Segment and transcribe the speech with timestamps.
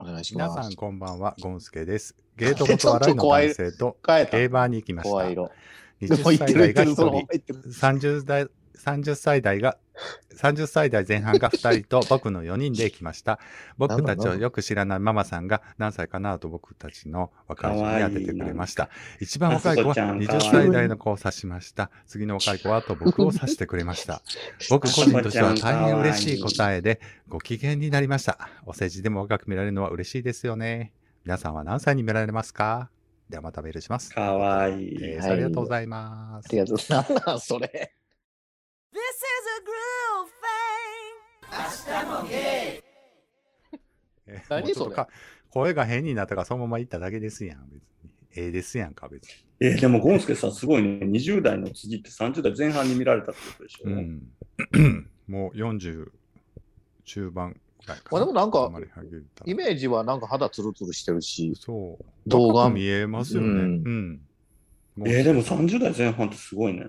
[0.00, 0.68] お願いし皆ます。
[0.68, 2.14] さんこんばんは、ゴンスケです。
[2.36, 4.30] ゲート元笑いの男性と変えた。
[4.32, 5.12] 競馬に行きました。
[5.12, 5.50] 声色。
[6.00, 7.58] でも20歳代が1ってる、そのまま人、言ってる。
[7.64, 9.76] 30代、30歳代が、
[10.36, 13.40] 30歳代前半が2人と僕の4人で行きました。
[13.76, 18.88] 僕たちをよく知らないママさんが何歳かなと僕たちの若い人に当ててくれました。
[19.20, 21.90] 一番若い子はあそこちゃん20かわいい歳代の子を指しました。
[22.06, 24.22] 次の若い子はと僕を指してくれました。
[24.70, 28.38] 僕個人としては大変嬉しい答えでご機嫌になりました。
[28.64, 30.92] お世辞でも若く見られるのは嬉しいですよね。
[31.24, 32.90] 皆さんは何歳に見られますか？
[33.28, 34.10] ではまたメールします。
[34.14, 34.98] かわいい。
[35.02, 36.52] えーありがとうございますあ。
[36.52, 37.46] りがとうございます。
[37.46, 37.97] それ。
[44.48, 44.94] 何それ？
[44.94, 45.08] か
[45.50, 48.10] 声が変になったからそのまま言っただけですやん、別に。
[48.36, 49.30] ええですやんか、別に。
[49.60, 50.98] えーでも、ゴンスケさん、すごいね。
[51.06, 53.88] 20代の次って30代前半に見られたってことでしょ？
[53.88, 55.10] うん。
[55.26, 56.10] もう40
[57.04, 58.70] 中盤ぐらいかまあでもなんか
[59.46, 62.04] イメージはなんか肌ツルツルしてるし、そう。
[62.28, 63.48] 動画見えますよね。
[63.48, 64.20] ううんん。
[64.96, 66.88] もうえーでも30代前半ってすごいね。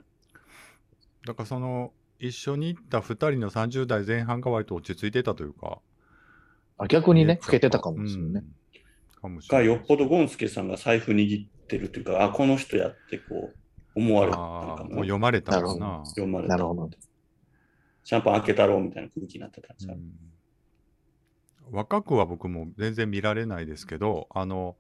[1.25, 5.79] だからその、一緒に行った2人の30代前半が割と落ち着いてたというか。
[6.77, 8.41] あ逆にね、老けてたかもしれないね。
[8.43, 8.59] うん
[9.21, 9.67] かもしれない。
[9.67, 16.05] がよっぽどゴンスケさんが財布握ってるというか、あ、この人やってこう思われたかももう読まれたのかなな。
[16.05, 16.89] 読まれたなるほど。
[18.03, 19.93] シャンパン開けたろうみたいな空気になってたんですよ。
[19.95, 20.29] うん
[21.71, 24.75] 若くは僕も全然見られないですけど、あの、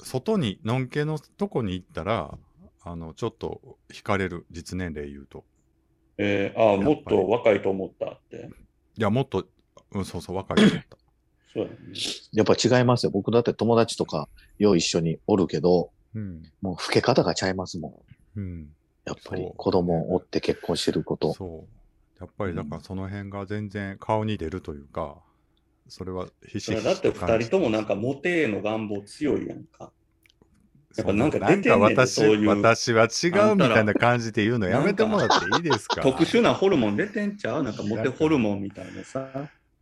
[0.00, 2.36] 外に、のんけのとこに行ったら、
[2.84, 5.44] あの、ちょっと惹かれる、実年齢言うと。
[6.18, 8.50] えーああ、もっと若いと思ったって？
[8.98, 9.46] いや、もっと、
[9.92, 10.96] うん、そうそう、若いと思った。
[11.52, 11.76] そうやね。
[12.32, 13.10] やっぱ違いますよ。
[13.10, 16.42] 僕だって友達とかよう一緒におるけど、うん。
[16.60, 18.02] もう老け方がちゃいますも
[18.36, 18.40] ん。
[18.40, 18.68] うん。
[19.04, 21.32] やっぱり子供を追って結婚してること。
[21.34, 22.20] そう。
[22.20, 25.16] やっぱりだからその辺が全然顔に出るというか、
[25.88, 29.90] それはひしひしだって二人ともなんかモテへの願望強いやんか。
[30.96, 36.00] やっぱなんか出てんねん私そういう私は違うみたいな感じで言うのやめてもらっていいですか？
[36.02, 37.62] 特殊なホルモン出てんちゃう？
[37.62, 39.28] なんかモテホルモンみたいなさ。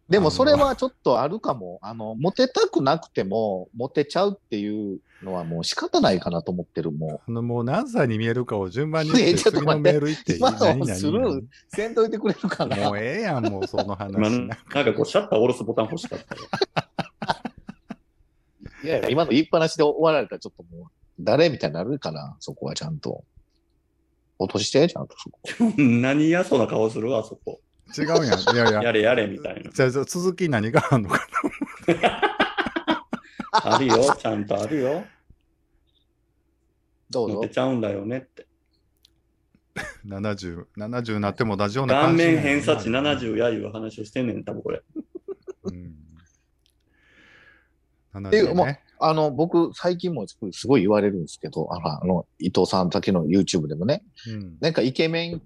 [0.09, 1.79] でもそれはちょっとあるかも。
[1.83, 6.91] あの、モテたくなくても、モテちゃうっていうのはもう仕方ないかなと思ってる。
[6.91, 10.39] もあのもう何歳に見えるかを順番に言ってちょメール言っていい？
[10.39, 12.77] 今のスルーせんといてくれるかな？
[12.77, 14.13] もうええやん、もうその話。
[14.17, 16.41] 今なんかこうシャッター下ろすボタン欲しかったよ。
[18.83, 20.89] いやいや、今の言いっぱなしで終わられたらちょっともう、
[21.25, 22.37] 誰みたいになるかな？
[22.41, 23.25] そこはちゃんと。
[24.39, 25.41] 落として、ちゃんとそこ。
[25.77, 27.61] 何嫌そうな顔するあそこ。
[27.97, 28.41] 違うやん。
[28.41, 28.83] いやいや。
[28.85, 29.71] やれやれみたいな。
[29.71, 31.27] じゃあ続き何があんのか
[33.53, 35.05] あるよ、ちゃんとあるよ。
[37.11, 37.49] どうぞ。
[37.49, 38.47] ちゃうんだよねって。
[40.05, 40.21] な。
[40.21, 44.83] 70、70になっても同じような顔感じなんや面偏差値70やいう話をしてんねん、多分これ。
[45.65, 45.95] うん。
[48.31, 48.83] で70もうね。
[49.01, 54.59] あの、僕、最近もすごい言われるんですけど、あの、あの伊藤さんだけの YouTube でもね、うん。
[54.61, 55.43] なんかイケメン、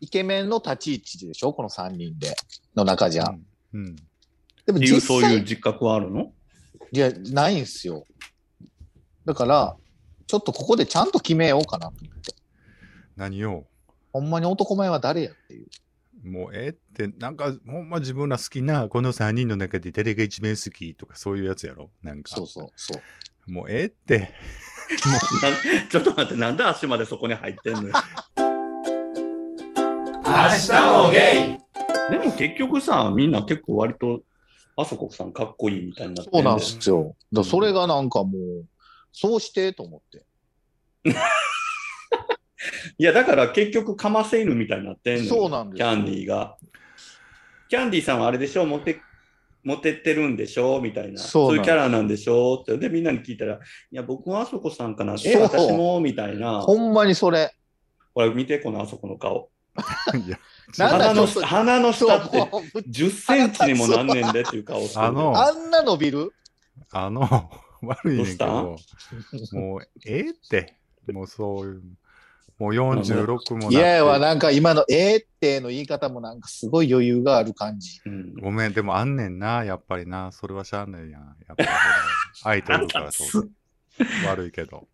[0.00, 1.52] イケメンの立ち位置でしょ？
[1.52, 2.34] この3人で、
[2.74, 3.32] の中じゃ。
[3.72, 3.86] うん。
[3.86, 3.96] うん。
[4.66, 6.32] でも実そういう際、実覚はあるの？
[6.92, 8.04] いや、ないんすよ。
[9.24, 9.76] だから、
[10.26, 12.34] ちょっとここでちゃんと決めようかなと思って。
[13.16, 13.64] 何を？
[14.12, 15.66] ほんまに男前は誰やっていう。
[16.24, 21.90] もうええって、なんか、ほんま自分ら好きな、この3人の中で誰が一番好きとかそういうやつやろ？
[22.02, 22.34] なんか。
[22.34, 22.98] そうそう、そ
[23.46, 23.50] う。
[23.50, 24.30] もうええって。
[25.42, 25.50] な
[25.84, 27.92] んちょっと待って、なんで足までそこに入ってんのよ。
[32.10, 34.22] でも結局さ、みんな結構割と、
[34.76, 37.16] あそこさんかっこいいみたいになってそうなんですよ。
[37.32, 38.66] だそれがなんかもう、
[39.12, 40.24] そうしてと思って。
[42.98, 46.56] いや、だから結局かませ犬みたいになってんのよそうなんですよキャンディーが。
[47.68, 48.64] キャンディーさんはあれでしょ？
[48.64, 49.00] モテ、
[49.64, 50.80] モテてるんでしょ？
[50.80, 51.18] みたいな。
[51.18, 52.60] そうそういうキャラなんでしょ？
[52.62, 52.78] って。
[52.78, 53.58] で、みんなに聞いたら、い
[53.90, 56.60] や、僕はあそこさんかなって、そう私も、みたいな。
[56.60, 57.54] ほんまにそれ。
[58.14, 59.50] ほら、見て、このあそこの顔。
[60.26, 60.38] いや、
[60.78, 65.04] なんだ鼻のちょっと鼻の下ってそう10センチにもなんねんでっていう顔してる。
[65.04, 66.32] あのあんな伸びる？
[66.92, 67.50] あの、
[67.82, 68.76] 悪いねんけどど、
[69.52, 70.76] もうええって。
[71.12, 71.82] もうそういう。
[72.58, 78.00] もう46もいやいや、なんか今のえーっての言い方もなんかすごい余裕がある感じ。
[78.06, 80.32] うんごめん、でもあんねんな、やっぱりな。
[80.32, 81.22] それはしゃあないやん。
[81.22, 81.68] やっぱり
[82.44, 83.50] 愛というからそう。
[84.26, 84.88] 悪いけど。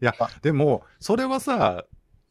[0.00, 1.84] いやあ、でも、それはさ、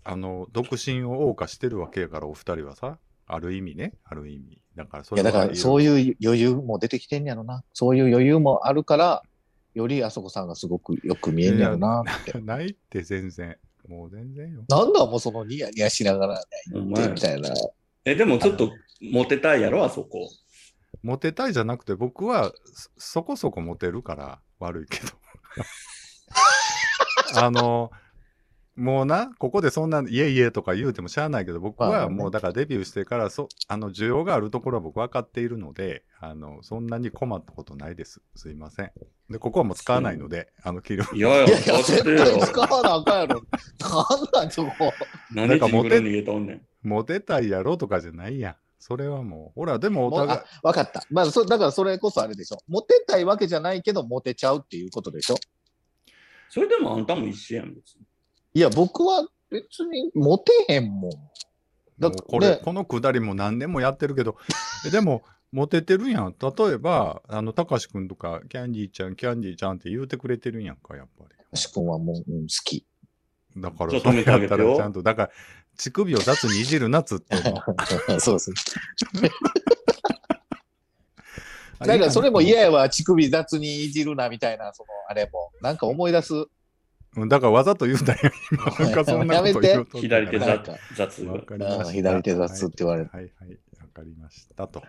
[0.04, 2.98] あの、独身を謳歌してるわけやから、お二人はさ、
[3.28, 4.60] ある意味ね、ある意味。
[4.76, 5.84] だから、そいや、だからそうう。
[5.84, 7.64] いう余裕も出てきてんやろな。
[7.74, 9.22] そういう余裕もあるから、
[9.74, 12.40] よりあそこさんがすごくよく見えんやろなって。
[12.42, 13.58] ないって全然。
[13.88, 14.64] もう全然よ。
[14.68, 17.50] なんだもうそのニヤニヤしながらね、お言って前みたいな。
[18.06, 20.30] え、でもちょっとモテたいやろ、あそこ。
[21.04, 25.08] モテたいじゃなくて、僕はそそこそこモテるから悪いけど。
[27.42, 27.92] あの、
[28.82, 38.22] もうな、ここでそんな、いえいえとか言うてもしゃあないけど、僕はもうだからデビューしてから、そあの、需要があるところは僕分かっているので、あの、そんなに困ったことないです。
[38.36, 38.92] すいません。
[39.30, 41.04] で、ここはもう使わないので、あの、切る。
[41.14, 42.44] いやいや、いやいや、使って絶対よ。
[42.44, 43.44] 使わなあかんやろ。
[43.80, 44.72] なんなんそこ。
[45.32, 46.62] 何でジングル逃げとんねん。
[46.82, 48.56] モテたいやろとかじゃないやん。
[48.80, 51.04] それはもう、ほら、でもおも互いあ、わかった。
[51.12, 52.58] まあ、そだからそれこそあれでしょ。
[52.68, 55.36] モテたいわけじゃないけど、モテちゃうっていうことでしょ。
[56.50, 58.02] それでもあんたも一緒やん、別に。
[58.54, 61.12] いや、僕は別にモテへんもん。
[62.00, 64.38] だもうこれ、ねこのくだりも何年もやってるけど、
[64.86, 66.36] え でも、モテてるやん。
[66.40, 71.58] 例えば、あの、たかしくんとか、キャンディーちゃん、キャンディーちゃんって言うてくれてるんやんか、やっぱり。
[71.58, 72.86] しくんはもう、うん、好き。
[73.58, 75.32] だから、ちょっそれやってたと止めあげてよらちゃんと、だから、
[75.78, 77.36] 乳首を雑にいじるなっつって。
[78.20, 78.54] そうです。
[81.80, 85.52] だからそれも嫌やわ、乳首雑にいじるなみたいな、その、あれも。
[85.62, 86.34] なんか思い出す。
[87.18, 88.66] うんだからわざと言うたんや、今。
[88.66, 91.42] なんかそんなこと言うと左手雑わ。
[91.42, 91.88] かりました。
[91.88, 94.82] うん左手雑って言われるはい、はい、はいわかりましたと。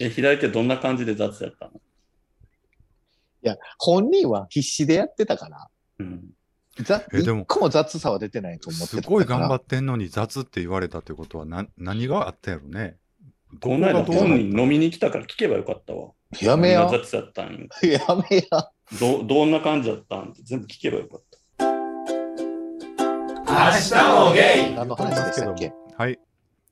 [0.00, 1.72] え、左手どんな感じで雑やったの？
[1.74, 1.78] い
[3.42, 5.68] や、本人は必死でやってたから。
[6.00, 6.30] うん。
[6.82, 9.02] ざえでも一個も雑さは出てないと思ってたから。
[9.02, 12.96] すごい頑張ってんのに雑って言われたってことはな何があったやろね。
[13.60, 16.12] この間本人飲みに来たから聞けばよかったわ。
[16.40, 18.00] やめや雑やったんよ や
[18.30, 18.70] めや。
[19.00, 21.37] どどんな感じやったんって全部聞けばよかった。
[23.58, 24.74] 明日もゲイ。
[24.76, 25.72] 何の話でしたっけ？
[25.96, 26.20] はい、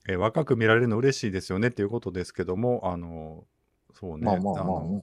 [0.09, 3.45] えー若く見られるの嬉しいですよねっていうことですけども、あの
[3.93, 5.03] そうね、まあまあまあの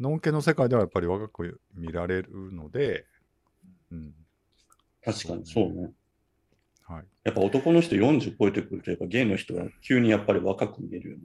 [0.00, 3.06] のんけの世界ではやっぱり若く見られるので、
[3.92, 4.12] うん、
[5.04, 5.90] 確かにそうね。
[6.88, 7.04] はい。
[7.22, 11.22] やっぱ男の人40超えてくると、やっぱゲイの人は急にやっぱり若く見えるよね。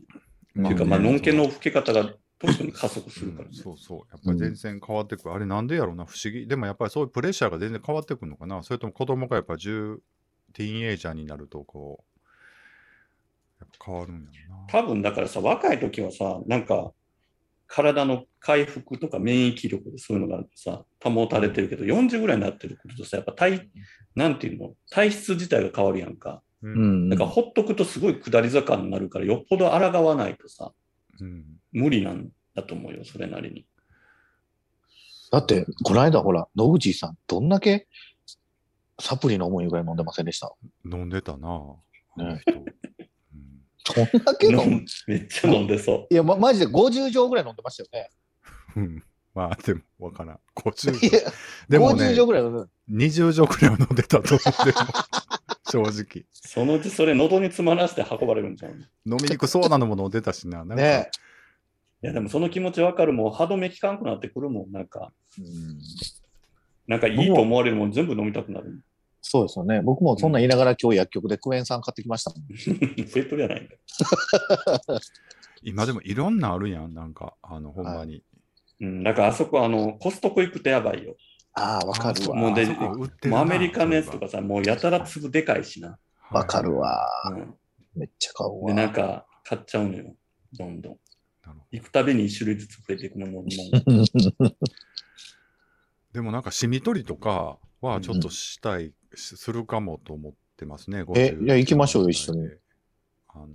[0.54, 3.64] まあっていうか、まあ、ねのんけの老け方が特に加速するからねうん。
[3.64, 5.34] そうそう、やっぱり全然変わってくる。
[5.34, 6.48] あれなんでやろうな、不思議。
[6.48, 8.64] でもやっぱりそういうプレッシャーが全然変わってくるのかな。
[8.64, 9.98] それとも子供がやっぱ10、
[10.54, 12.14] ティーンエイジャーになると、こう、
[13.60, 14.68] やっぱ変わるんやろな。
[14.68, 16.92] 多分だからさ、若い時はさ、なんか、
[17.68, 23.68] 体の回復とか免疫力でそういうのがさ、保たれてるけど、40ぐらいになってるとさ、やっぱ体、
[24.16, 26.44] なんていうの、体質自体が変わるやんか。
[26.62, 26.68] う。
[26.68, 27.10] うんん。
[27.10, 30.72] だからほっとくとすごい下り坂になるから、よっぽど抗わないとさ、
[31.20, 33.66] うん無理なんだと思うよ、それなりに。
[35.32, 37.88] だって、この間ほら、野口さん、どんだけ
[39.00, 40.54] サプリの重いぐらい飲んでませんでした？
[40.86, 41.50] 飲んでたな、
[42.18, 42.52] ね人。
[42.54, 42.66] うん
[43.96, 44.86] どんだけ飲む？
[45.08, 48.10] めっちゃ飲んでそいや、ま、マジで50錠ぐらい飲んでましたよね。
[48.78, 49.04] うん
[49.34, 50.40] まあでもわからん。
[50.56, 51.22] 50いや、
[51.68, 52.70] でも50ね錠、ぐらい飲んで
[53.08, 54.74] 20錠くらいは飲んでたと思ってる
[55.72, 56.22] 正直。
[56.22, 56.26] う。
[56.32, 58.74] そのうちそれ喉に詰まらせて運ばれるんじゃん。
[58.74, 58.76] い
[59.08, 60.60] 飲みにくそうなのも飲んでたしな。
[60.60, 61.10] なんかね
[62.08, 63.32] や、でもその気持ちわかるもん。
[63.32, 64.72] 歯止め効かんくなってくるもん。
[64.72, 65.80] なんか、うん
[66.86, 68.84] なんかいいと思われるもん全部飲みたくなる。
[69.22, 69.82] そうですよね。
[69.82, 72.48] 僕もそんなん言いながら今日薬局でクエン酸買ってきましたもん。
[73.08, 73.76] ペットじゃないんだ。
[75.64, 76.94] 今でもいろんなあるやん。
[76.94, 78.22] なんか、あの、ほんまに。
[78.82, 81.16] うん、だからあそこ、あの、コストコ行くとやばいよ。
[81.54, 82.36] ああ、わかるわ。
[82.36, 85.98] もうであそこ売ってるなもうアメリカのやつとかさ、もうやたら粒でかいしな。
[86.30, 86.78] わかる。
[86.78, 87.08] わ。
[87.32, 87.56] うん、
[87.96, 88.68] めっちゃ買うわ。
[88.68, 90.14] で、なんか買っちゃうのよ。
[90.58, 90.98] どんどん。
[91.46, 93.46] なるほど行くたびに1種類ずつ増えていくものもん。
[96.14, 101.04] でもなんか、シミ取りとかはちょっとしたい、しするかもと思ってますね。
[101.04, 102.50] 50えいや行きましょうよ一緒に
[103.30, 103.48] あの、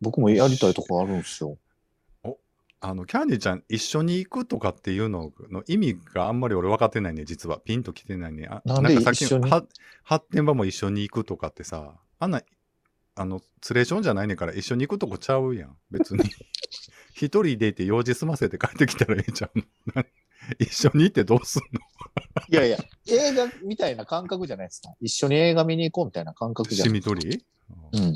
[0.00, 1.58] 僕もやりたいとこあるんですよ。
[2.80, 7.58] あの、キャンディちゃん一緒に行くとかっていうのの意味があんまり俺分かってないね、実は。
[7.58, 8.46] ピンと来てないね。
[8.50, 9.50] あなんでかさっき一緒に？
[9.50, 9.64] は
[10.02, 12.42] 発展場も一緒に行くとかってさ、あんな、
[13.16, 15.76] あの、ツレーションじゃないねんから一緒に行くとこちゃうやん。
[15.90, 16.24] 別に。
[17.14, 19.60] 一人でいて用事済ませて帰ってきたらええじゃん。
[19.94, 20.04] な
[20.58, 21.80] 一緒に行ってどうすんの？
[22.50, 22.78] いやいや、
[23.08, 24.94] 映画みたいな感覚じゃないですか。
[25.00, 26.92] 一緒に映画見に行こうみたいな感覚じゃシん。
[26.92, 27.46] ミ取り？
[27.92, 28.14] うん。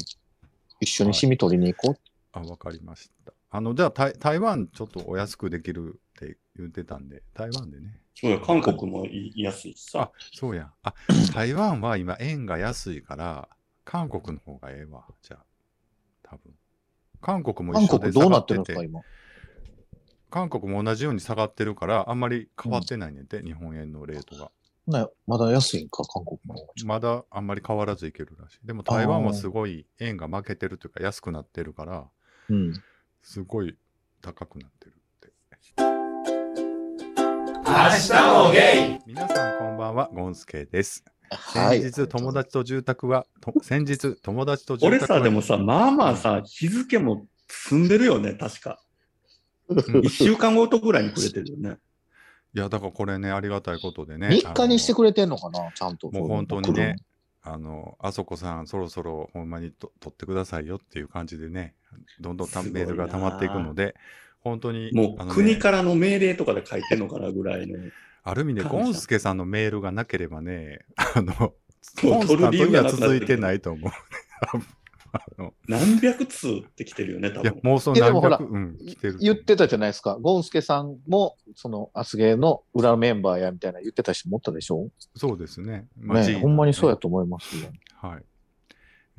[0.81, 2.01] 一緒にシミ取りに行こう。
[2.33, 3.33] あ、わかりました。
[3.51, 8.01] あの、じゃあ台、台湾ちょっとお安くできるって言ってたんで、台湾でね。
[8.15, 10.73] そうや、韓国もい安いしさあ。、そうや。
[10.83, 10.93] あ、
[11.33, 13.49] 台湾は今円が安いから、
[13.91, 15.07] 韓国の方がええわ。
[15.23, 15.45] じゃあ、
[16.23, 16.53] 多分。
[17.23, 19.01] 韓国も韓一緒で国どうなっ下がっててるんですか、今。
[20.29, 24.51] 韓国も同じように下がってるから、あんまり変わってないねんて、日本円のレートが。
[24.89, 26.73] ね、まだ安いんか、韓国の方が。
[26.85, 28.67] まだあんまり変わらずいけるらしい。
[28.67, 32.11] でも台湾はすごい円が負けてるというか安くなってるから、
[32.51, 32.75] うん。
[33.23, 33.75] すごい
[34.21, 35.33] 高くなってるって。
[35.79, 35.85] 明
[37.65, 41.03] 日もゲイ皆さんこんばんは、ゴンスケです。
[41.31, 41.83] はい。
[41.83, 48.81] 先日友達と住宅は、と 先日友達と住俺宅はさ、でもさ、まあまあさ、日付も積んでるよね、確か。
[48.81, 48.89] うん
[49.69, 51.77] 1週間ごとぐらいにくれてるよね。
[52.55, 54.29] いや、だからこれね、ありがたいことでね。
[54.29, 56.11] 3日にしてくくれてんのかなちゃんと。
[56.11, 56.97] もう本当にね、
[57.43, 61.75] あの、あそこさん、そろそろほんまにと取ってくださいよっていう感じでね、
[62.21, 63.95] どんどんたメールが溜まっていくので、
[64.41, 67.79] 本当に、もうね国からの命令とかで書いてんのかなぐらいの。
[68.31, 71.55] ある意味で、感謝ゴンスケさんのメールがなければね、あの、も
[72.03, 73.91] ゴンスう取る理さんとには続いてないと思う。
[75.67, 77.61] 何百通って来てるよね、多いや分、。
[77.63, 79.19] もうそのいやでもほら何百、うん、来てる。
[79.19, 80.17] 言ってたじゃないですか。
[80.21, 85.87] ゴンスケさんも、その、アスゲーの裏メンバーやみたいな言ってた人もおったでしょそうですね。
[85.97, 87.03] ねほんまにそうやと。
[87.03, 87.71] と思いますよ。
[87.97, 88.23] はい。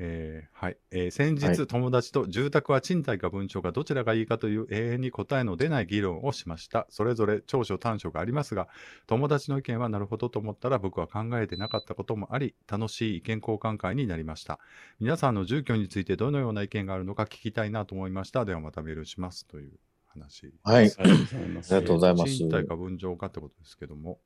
[0.01, 0.77] えーはい。
[0.91, 6.87] えー先日、はい友達と住宅は賃貸か分譲かどちらがいいかという永遠に答えの出ない議論をしました。
[6.89, 8.69] それぞれ長所短所がありますが、
[9.07, 14.59] 友達の意見はなるほどと思ったら僕は考えてなかったこともあり、楽しい意見交換会になりました。
[15.01, 18.45] 皆さんの住居についてどのような意見があるのか聞きたいなと思いました。
[18.45, 19.71] ではまたメールしますという
[20.07, 20.53] 話。
[20.63, 20.89] はい。
[20.97, 21.75] ありがとうございます。
[21.75, 24.21] ありがとうございます賃貸か分譲かってことですけども。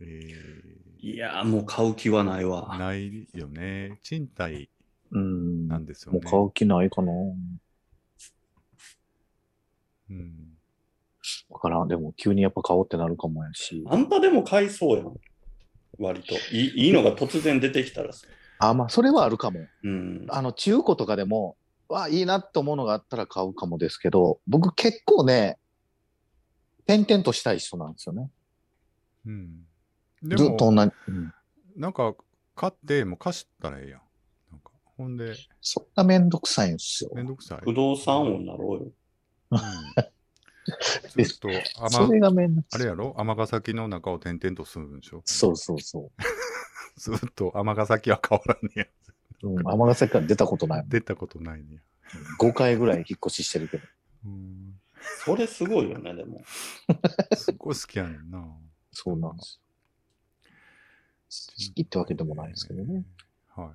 [0.00, 2.76] えいやー、もう買う気はないー、わ。
[2.78, 3.98] ないよね。
[4.02, 4.68] 賃貸
[5.10, 5.68] うん。
[5.68, 6.20] なんですよね。
[6.20, 7.12] もう買う気ないかな。
[10.10, 10.34] うん。
[11.48, 11.88] わからん。
[11.88, 13.84] でも、急にやっぱ買おうってなるかもやし。
[13.88, 15.14] あんたでも買いそうやん。
[15.98, 16.34] 割と。
[16.52, 18.26] いいいいのが突然出てきたらさ。
[18.58, 19.60] あ、まあ、それはあるかも。
[19.84, 20.26] うん。
[20.30, 21.56] あの、中古とかでも、
[21.88, 25.58] わ、いいなって思うのがあったら買うかもですけど、僕結構ね、
[26.88, 28.30] 転々としたい人なんですよね。
[29.26, 29.67] うん。
[30.22, 30.92] でずっとも、同じ。
[31.08, 31.32] うん
[31.76, 32.16] なんか、
[32.56, 34.00] 買って、もう貸したらええやん。
[34.50, 37.10] なんか、ほんで、そんなめんどくさいんですよ。
[37.14, 37.60] めんどくさい。
[37.62, 38.92] 不動産王になろうよ。
[39.52, 39.58] うん、
[41.24, 41.48] ずっと、
[41.80, 42.80] あそれま、がめんどくさい。
[42.80, 43.14] あれやろ？
[43.16, 45.22] 尼崎の中を転々とするんでしょ？
[45.24, 46.10] そうそうそ
[46.98, 48.84] ずっと尼崎は変わらんねや。
[49.44, 49.48] う。
[49.50, 49.68] うん。
[49.68, 50.84] 尼崎から出たことない。
[50.88, 51.80] 出たことないねや。
[52.40, 53.84] 5回ぐらい引っ越ししてるけど。
[54.26, 54.80] うん。
[55.24, 56.42] それすごいよね、でも。
[57.36, 58.44] すっごい好きやねんな。
[58.90, 59.60] そうなんです。
[61.28, 63.04] 好きってわけでもないですけどね。
[63.54, 63.70] は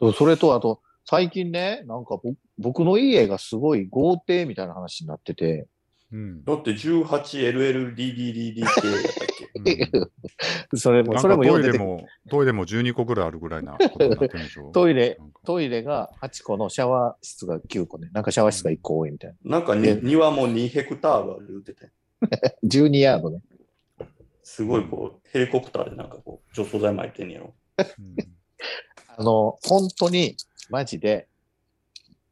[0.00, 0.12] い。
[0.14, 5.66] それと、あと、最近ね、なんかぼ僕の家がすごい豪邸みたいな話になってて、
[6.12, 6.44] うん。
[6.44, 8.86] だって 18LLDDDDK やったっ
[9.64, 18.08] けうんそれも、それなんかも読んでて、トイレも、トイレも12個ぐらいあるぐらいなことになってるんでしょトイレトイレが8個のシャワー室が9個ね。
[18.12, 19.58] なんかシャワー室が1個多いみたいな。
[19.58, 21.90] なんかに庭も2ヘクタールある言うてて。
[22.64, 23.40] 12ヤードね。
[24.50, 27.54] すごいこう、ヘリコプターでなんかこう、除草剤巻いてんねやろ。
[27.78, 28.16] う ん
[29.16, 30.36] あの、本当に、
[30.70, 31.28] マジで、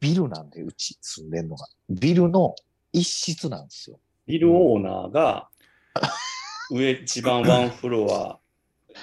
[0.00, 1.66] ビルなんで、うち住んでんのが。
[1.88, 2.56] ビルの
[2.92, 4.00] 一室なんですよ。
[4.26, 5.48] ビルオーナーが、
[6.72, 8.40] 上一番ワンフロア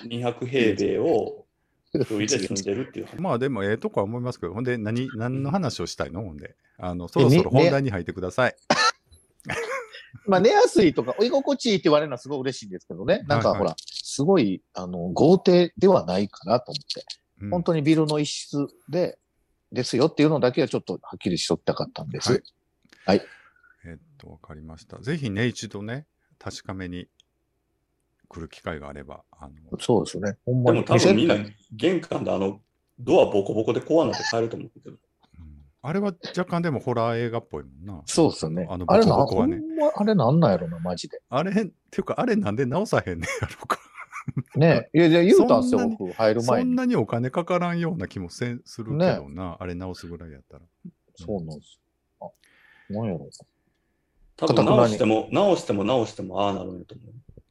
[0.07, 1.45] 200平米を
[1.93, 3.15] 一人で住んでるっていう話。
[3.23, 6.21] まあでもええとこは思いますけど、ほんで何、何の話をしたいの？
[6.21, 6.55] ほんで。
[6.77, 8.55] あの、そろそろ本題に入ってください。
[10.27, 13.23] まあ、寝やすいとか、居心地いいって言われるのはすごい嬉しいんですけどね。
[13.27, 17.05] なんかはいはいほら、すごい、あの、豪邸ではないかなと思って。
[17.41, 19.19] うん本当にビルの一室で、
[19.73, 22.41] ですよっていうのだけはちょっとはっきりしときたかったんです。
[23.05, 23.21] はい
[23.85, 24.97] えっと、わかりました。
[24.99, 26.07] ぜひね、一度ね、
[26.39, 27.07] 確かめに
[28.27, 30.37] 来る機会があれば、あの、そうですよね。
[30.45, 30.83] ほんまに。
[30.83, 32.61] でも多分みんな店玄関であの、
[32.99, 34.97] ドアボコボコで怖なって帰ると思うけど。
[35.85, 38.01] うんあれは若干でもホラー映画っぽいもんな。
[38.05, 38.67] そうですよね。
[38.69, 39.57] あの、ボあれな、コボコはね。
[39.57, 41.21] ほんま、あれなんなんやろな、マジで。
[41.29, 43.79] あれ、っていうか、あれなんで直さへんねやろか。
[44.55, 46.71] ね いやいや、言うたんすよそんなに、僕、入るそ前に。
[46.71, 50.63] んなにお金かからんような気もせんするけどな、あれ直すぐらいやったら。
[51.15, 51.79] そうなんです。
[52.19, 52.25] あ、
[52.89, 53.29] なんやろ
[54.37, 57.03] 多分直しても、直しても直してもああなるんやと思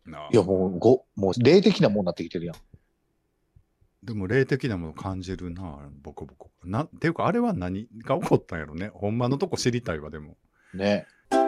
[0.07, 0.11] う。
[0.11, 2.57] なあいや、もう、ご、もう、霊的なもんになってきてるやん。
[4.03, 6.51] でも霊的なもの感じるな、ボコボコ。
[6.67, 8.91] なんていうか、あれは何が起こったんやろね。
[8.95, 10.37] ほんまのとこ知りたいわ、でも。
[10.73, 11.07] ね。
[11.33, 11.39] 明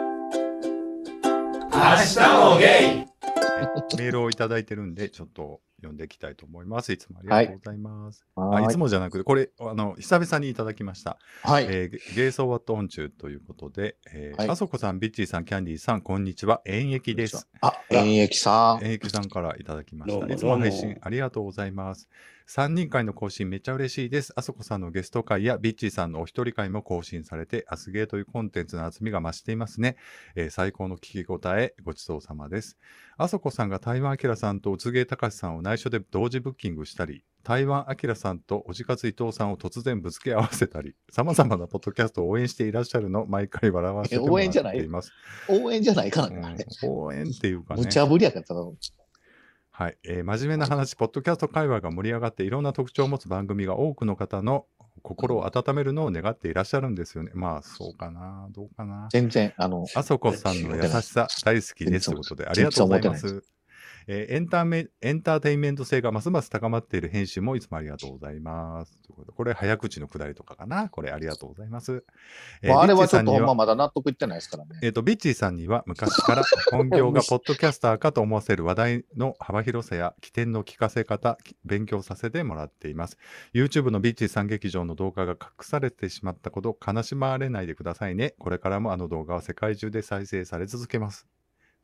[1.71, 6.91] 日もゲイメールをいただいてるんで、ちょっと読んでいきたいと思います。
[6.91, 8.25] いつもありがとうございます。
[8.35, 8.77] あいつはーい。
[8.77, 11.19] もじゃなくて、これ、あの、久々にいただきました。
[11.43, 11.65] はい。
[11.65, 16.61] えーゲゲイソーワットオンチューということで、えーはいあそこさん、ビッチーさん、キャンディーさん、こんにちは。
[16.65, 17.47] 演劇です。
[17.61, 18.83] あ、演劇さん。
[18.83, 20.25] 演劇さんからいただきました。
[20.33, 22.09] いつも配信ありがとうございます。
[22.49, 24.31] 3人会の更新めっちゃ嬉しいです。
[24.37, 29.97] あそこさんのゲスト会やビッチーさんのお一人会も更新されて、アスゲーというコンテンツの厚みが増していますね。
[30.35, 32.77] えー最高の聞き応え、ごちそうさまです。
[33.17, 44.77] あそこさんが台湾アキラさんと宇津芸隆さんを内緒で同時ブッキングしたり、台湾アキラさんとおじかつ伊藤さんを突然ぶつけ合わせたり、様々なポッドキャストを応援していらっしゃるのを毎回笑わせてもら応援じゃない？
[44.77, 45.11] っています。
[45.49, 46.57] 応援じゃないかな、うん。
[46.89, 47.81] 応援っていうかね。
[47.81, 48.55] 無茶ぶりやから、
[49.71, 54.65] はい、えー真面目な話、ポッドキャスト会話が盛り上がっていろんな特徴を持つ番組が多くの方の
[55.03, 57.31] 心を温めるのを願っていらっしゃるんですよね。
[57.33, 58.47] まあ、そうかな。
[58.51, 59.09] どうかな。
[59.11, 63.43] 全然、あの、あそこさんの優しさ大好きですということで、ありがとうございます。
[64.07, 69.01] えーエンタメエンターテインメント性がますます高まっている編集もいつもありがとうございます。
[69.01, 70.89] ということでこれ、早口のくだりとかかな。
[70.89, 72.03] これ、ありがとうございます。
[72.61, 74.79] えーまあ、あれはちょっとままだ納得いってないですからね。
[74.81, 83.17] えっ、と、ビッチーさんには昔から本業がポッドキャスターかと思わせる話題の幅広さや起点の聞かせ方、き勉強させてもらっています。
[83.53, 88.35] YouTube のビッチーさん劇場の動画が隠されてしまったこと、悲しまれないでくださいね。
[88.39, 91.27] これからもあの動画は世界中で再生され続けます。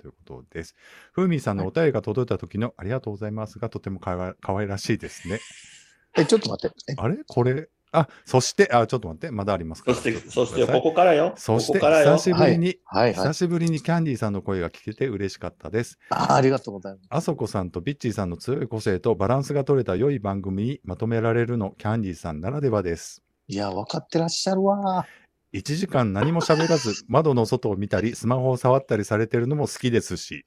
[0.04, 0.76] ということです。
[1.14, 5.40] ふうみんさんのお便りが届いた時のありがとうございますが、とてもかわ可愛らしいですね。
[6.18, 6.76] え、ちょっと待って。
[6.92, 7.18] えあれ？
[7.26, 9.92] これ、あ、そして、あ、ちょっと待って、まだありますか？
[9.92, 9.96] ら。
[9.98, 11.34] そして、そして、ここからよ。
[11.38, 12.34] そして、ここからよ久。
[12.34, 13.34] しぶりに、はいはい久。
[13.34, 15.98] しぶりにキャンディーさんの声が聞けて嬉しかったです。
[16.10, 17.06] あありがとうございます。
[17.10, 23.24] あそこさんとビッチーさんの強い個性とバランスが取れた良い番組にまとめられるのキャンディーさんならではです。
[23.48, 25.06] いや、分かってらっしゃるわ。
[25.54, 30.46] 1時間何も喋らず窓の外を見たりスマホを触ったりされてるのも好きですし、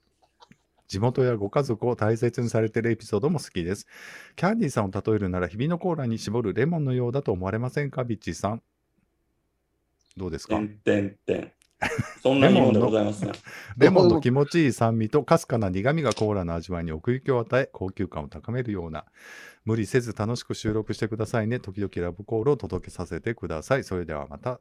[0.89, 3.87] 地元やご家族を大切にされてるエピソードも好きです。
[4.35, 8.05] キャンディーさんを例えるなら日々のコーラに絞るレモンのようだと思われませんか？
[8.05, 8.63] ビッチーさん。
[10.17, 10.57] どうですか？
[10.57, 11.53] てんてんてん。
[12.23, 13.33] そんなにもんでございますね。
[13.77, 19.05] レモンの気持ちいい酸味とかすかな苦味がコーラの味わいに奥行きを与え、高級感を高めるような。
[19.65, 21.61] 無理せず楽しく収録してくださいね。
[21.61, 23.85] 時々ラブコールを届けさせてください。
[23.85, 24.61] それではまた。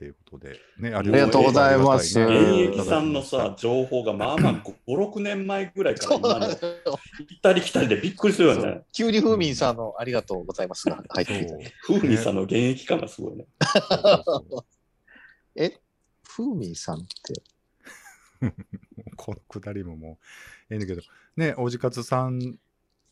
[0.00, 2.18] ということで、ね、ありがとうございます。
[2.18, 8.80] 現役さんのさ、情報がまあまあ 5、6年前ぐらいから今の行ったり来たりでびっくりするよね。
[8.94, 11.04] 急にふうみんさんのありがとうございますが。
[11.10, 11.54] 入ってきた。
[11.82, 13.44] ふうみさんの現役感がすごいね。
[15.54, 15.76] え、
[16.26, 17.42] ふうみんさんって？
[19.16, 20.12] このくだりもも
[20.70, 21.02] う、ええんだけど、
[21.36, 22.58] ね、おじかつさん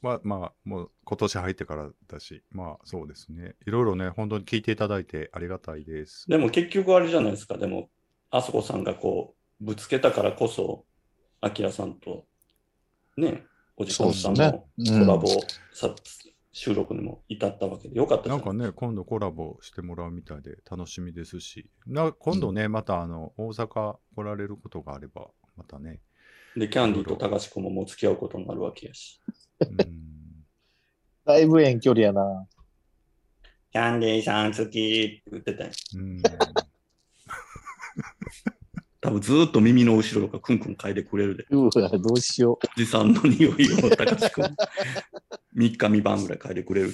[0.03, 3.55] は、まあ、もう今年入ってからだし、まあそうですね。
[3.67, 6.27] いろいろね、本当に聞いていただいてありがたいです。
[6.29, 7.59] でも結局あれじゃないですか。
[7.59, 7.89] でも、
[8.31, 10.85] あそこさんがこう、ぶつけたからこそ、
[11.41, 12.27] あきらさんと、
[13.17, 13.45] ね、
[13.77, 15.29] おじさんさんのそうですねうんコラボ
[15.73, 15.95] さ、
[16.53, 26.01] 収録にも至ったわけでよかったなんかね、今度コラボしてもらうみたいで楽しみですし、な今度ね、またあの大阪来られることがあれば、またね、
[26.57, 29.21] で、キャンディーと高志くんももう付き合うことになるわけやし。
[29.61, 30.45] うん、
[31.25, 32.47] だいぶ遠距離やな。
[33.71, 35.71] キャンディーさん好きって言ってたん、
[39.01, 41.47] 多分ずーっと耳の後ろとかクンクン嗅いでくれるで。
[41.51, 44.45] うわ、どうしよおじさんの匂いを高志くん。
[44.45, 44.57] 3
[45.57, 46.89] 日3晩ぐらい嗅いでくれる。
[46.89, 46.93] う。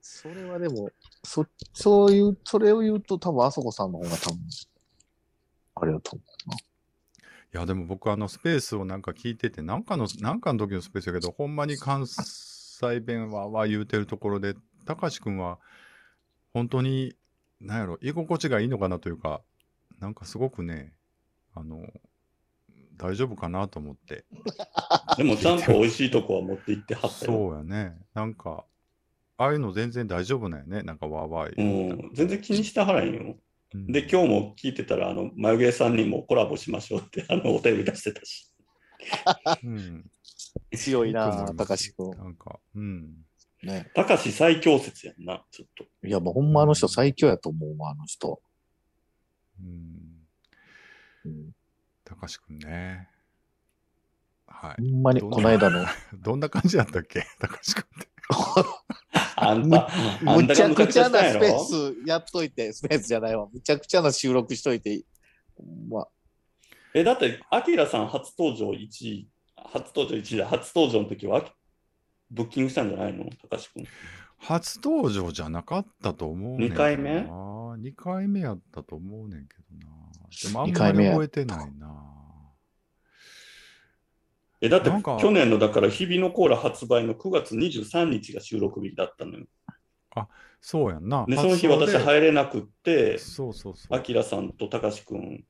[0.00, 0.90] それはでも、
[1.22, 4.38] そ、そういう、それを言うと多分あそこさんの方が多分、
[5.76, 6.56] あれだと思
[7.54, 15.60] いや、でも僕、あのスペースをなんか聞いてて、なんかの、なんかの時のスペースやけど、ほんまに関西弁はは言うてるところで、高志くんは、
[16.52, 17.14] 本当に、
[17.60, 19.40] なんやろ、居心地がいいのかなというか、
[20.00, 20.94] なんかすごくね、
[21.54, 21.86] あの、
[22.96, 24.24] 大丈夫かなと思って。
[25.16, 27.32] でもちゃんと美味しいとこは持って行ってはったよ。
[27.32, 27.96] そうやね。
[28.14, 28.64] なんか、
[29.36, 30.82] ああいうの全然大丈夫なんやね。
[30.82, 33.36] なんかわーわー全然気にしてはらへんよ。
[33.74, 38.50] うんで、今日も聞いてたら、あの、眉毛さんにもコラボしましょうって、あの、お便り出してたし。
[39.64, 40.04] うん、
[40.72, 40.76] う。
[40.76, 42.10] 強いないいと思います高志くん。
[42.10, 43.24] なんか、うん。
[43.64, 43.90] ね。
[43.94, 45.84] 高志最強説やんな、ちょっと。
[46.06, 48.40] いや、もうほんまあの人最強やと思うわ、あの人。
[49.60, 50.04] うん。
[51.24, 51.50] うん、
[52.04, 53.08] 高志くんね。
[54.46, 55.86] はほんまに、この間の、い。
[56.14, 58.13] どんな感じやったっけ高志くんって。
[59.36, 59.88] あんた、
[60.26, 63.48] あんむちゃくちゃなスペースやっといて、スペースじゃないわ。
[63.52, 65.04] むちゃくちゃな収録しといて、
[65.88, 66.08] まあ、
[66.94, 68.76] え、だって、アキラさん初登場1
[69.08, 71.44] 位、初登場1位で、初登場の時は、
[72.30, 73.28] ブッキングしたんじゃないの？
[73.42, 73.84] 高志くん。
[74.38, 76.90] 初登場じゃなかったと思うねんけどな。
[76.90, 79.94] 二回目 ?2 回目やったと思うねんけどな。
[80.42, 82.23] でもあん二まり覚えてないな。
[84.64, 89.46] え、だって去年のだから日々のコーラ発売の9月23日が収録日だったのよ。
[90.60, 91.26] そうやんな。
[91.28, 93.94] で、その日私入れなくって、そうそうそう。
[93.94, 95.44] アキラさんと高志くん、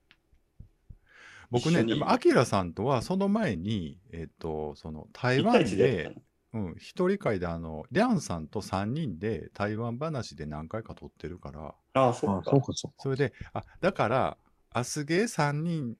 [1.53, 6.17] 僕ね、でもアキラさんとはその前に、えっ、と、その台1湾対1で
[6.53, 11.75] うん、一人会であの、リャンさんと3人で台湾話で何回か撮ってるから、の。
[11.95, 12.51] ああ、そうか。
[12.51, 12.97] そうかそうか。
[12.99, 14.37] それで、あ、だから、
[14.71, 15.97] アスゲー3人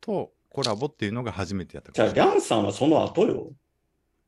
[0.00, 2.08] とコラボっていうのが初めてやったじゃあ。
[2.12, 3.52] リャンさんはその後よ。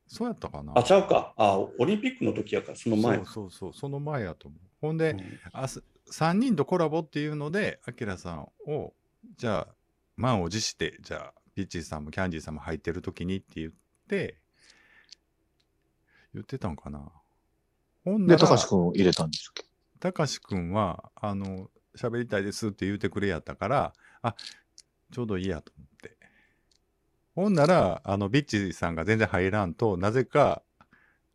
[0.07, 1.33] そうやったかなあ、ちゃうか。
[1.35, 3.31] あ、オリンピックの時やから、その前そうか。
[3.31, 4.59] そうそう、その前やと思う。
[4.79, 8.93] ほんで、うんあす3人とコラボっていうので、アキラさんを、
[9.37, 9.75] じゃあ、
[10.15, 13.71] 満を持して、じゃあ、ピッチーさんもキャンディーさんも入ってる時にって言っ
[14.07, 14.37] て、
[16.33, 17.11] 言ってたんかな。
[18.05, 19.65] ほんなで、ら、高志くんを入れたんですっけ
[19.99, 24.35] たかしくんは、あの、喋りたいですって言うてくれやったから、あ、
[25.11, 25.90] ちょうどいいやと思って。
[27.35, 30.63] ほんなら、あの、ビッチさんが全然入らんと、なぜか、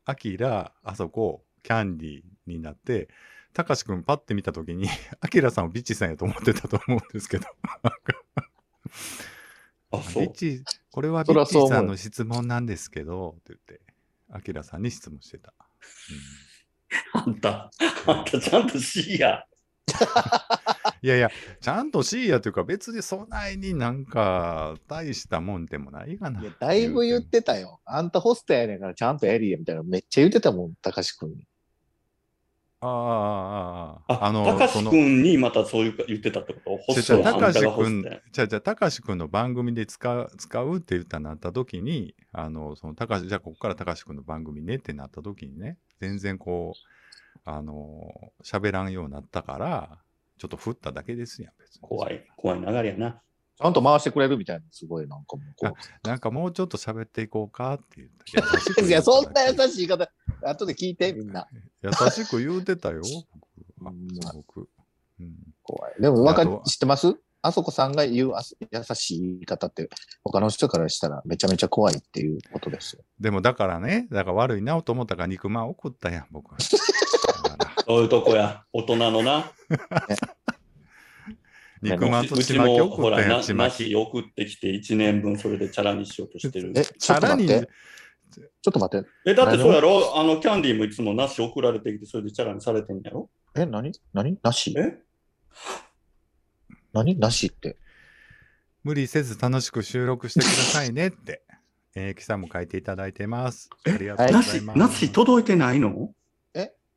[0.04, 3.09] アキラ、あそこ、キャンディーになって、
[3.52, 4.88] たかしくんパッて見たときに、
[5.20, 7.46] アキラさんをビッチさんやと思ってたと思うんですけど、
[9.90, 10.22] あ、そう。
[10.24, 13.80] ビッチ、これはビッチさんの質問なんですけど、って言って、
[14.30, 15.54] アキラさんに質問してた。
[17.14, 17.70] あんた、
[18.06, 19.46] あんたちゃんと C や。
[21.07, 26.40] いやいや、ちゃんと C やというか、別にそないになんか、大したもんでもないかな。
[26.40, 27.79] いや、だいぶ言ってたよ。
[27.85, 29.85] あんたホストやねんからちゃんとやりや、みたいな。
[29.85, 31.47] めっちゃ言ってたもん、高志くんに。
[32.81, 34.25] ああ、ああ、ああ。
[34.25, 36.77] あ、あの、たかしその、君にまたそういうか言ってたってこと？
[36.77, 49.99] ホストはあんたたかしくんがホストや。、じゃじゃたかしくんの番組で使う、使うって言ったなった時に、あの、その、たかし、じゃあここからたかしくんの番組ねってなった時にね、全然こう、あの、喋らんようになったから、
[50.38, 51.81] ちょっと振っただけですやん、別に。
[51.83, 53.22] 怖い、怖い流れやな。
[53.59, 58.09] ちゃんと回してくれるみたいな、すごいなんかもうこなんかもうちょっと喋っていこうかって言っ
[58.42, 58.57] た。
[58.57, 58.88] 優しくう。
[58.88, 60.11] いや、そんな優しい言い方、
[60.42, 61.49] 後で聞いて、みんな。
[61.83, 63.01] 優しく言うてたよ、
[63.81, 64.68] 僕。
[65.62, 65.94] 怖い。
[66.03, 67.16] でも、わか知ってます？
[67.42, 68.33] あそこさんが言う
[68.72, 69.88] 優しい言い方って、
[70.25, 73.05] 他の人からしたらめちゃめちゃ怖いっていうことですよ。
[73.20, 76.59] でもだからね、だから悪いなと思ったから肉まん送ったやん、僕は。
[77.87, 79.53] そういうとこや、大人のな。
[81.83, 83.83] 肉まんとうちちまきもほら、送ったやん、なちまき。
[83.83, 86.72] なし送ってきて1年分それでチャラにしようとしてる。
[86.75, 87.68] え、ちょっと待って。
[88.35, 89.09] ちょっと待って。
[89.27, 90.18] え、だってそうやろ？
[90.18, 93.31] あの、キャンディーもいつもなし送られてきて、それでチャラにされてんやろ？
[93.55, 93.92] え、何？
[94.12, 94.38] 何？
[94.42, 94.75] なし？
[94.77, 94.99] え？
[96.92, 97.16] 何？
[97.18, 97.77] なしって。
[98.83, 101.42] 無理せず楽しく収録してくださいねって。
[101.94, 103.70] えー、きさんも書いていただいてます。
[103.85, 104.79] ありがとうごなし、ざいます。
[104.79, 105.12] なし？
[105.12, 106.12] 届いてないの？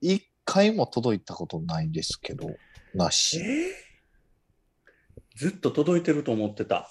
[0.02, 2.50] 一回も届いたことないんですけど、
[2.96, 3.40] なし。
[3.40, 3.72] え
[5.36, 6.90] ずっと届いてると思ってた。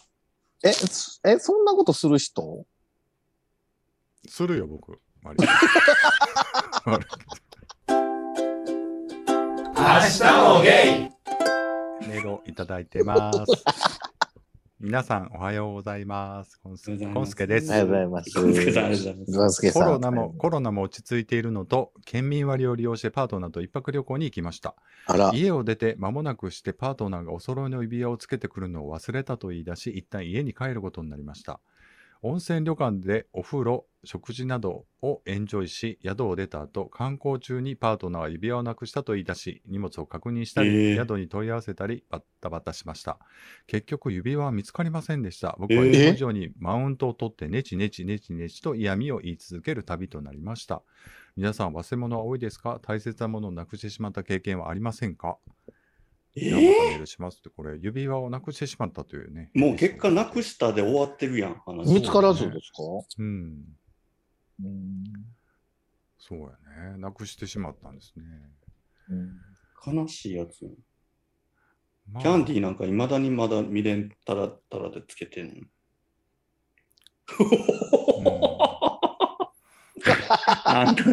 [0.62, 2.64] え、すえ、そんなことする人？
[4.28, 5.00] するよ、僕。
[5.24, 5.46] 割と
[6.84, 7.06] 悪い
[9.76, 10.22] 明日
[10.54, 11.10] もゲ
[12.00, 13.38] イメールをいただいてます。
[14.80, 16.60] 皆さん、おはようございます。
[16.60, 18.40] コンスケコンスケですありがとうございます。
[18.40, 24.76] コンスケさんありがとうございますゴンスケさんコロナも、コロナも落ち着いているのと、県民割を利用してパートナーと一泊旅行に行きました。
[25.06, 31.58] あら、家を出て間もなくしてパートナーがお揃いの指輪をつけてくるのを忘れたと言い出し、一旦家に帰ることになりました。
[32.22, 43.20] 温泉旅館でお風呂、食事などをエンジョイし、宿を出た後、観光中にパートナーは指輪をなくしたと言い出し、荷物を確認したり、えー宿に問い合わせたり、バッタバタしました。
[43.68, 45.56] 結局、指輪は見つかりませんでした。
[45.60, 50.82] 僕は以上にマウントを取って、ネチネチネチネチと嫌味を言い続ける旅となりました。
[51.36, 52.80] 皆さん、忘れ物は多いですか？
[52.82, 55.38] 大切なものをなくしてしまった経験はありませんか？
[56.42, 59.50] えールしますって、これ、指輪をなくしてしまったというね。
[59.54, 61.92] もう結果なくしたで終わってるやん、話。
[61.92, 62.82] 見つからずですか？
[63.18, 63.64] うん。
[64.64, 65.04] うん
[66.18, 66.46] そうや
[66.92, 66.98] ね。
[66.98, 68.24] なくしてしまったんですね。
[69.10, 69.40] うん
[70.02, 70.64] 悲しいやつ。
[72.12, 75.62] まあキャンディーなんかいまだにまだ未練たらたらでつけてんの。
[80.64, 81.04] あん た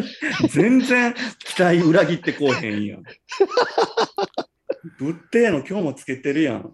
[0.48, 3.02] 全然期待裏切ってこうへんやん。
[4.98, 6.72] ぶってえの今日もつけてるやん。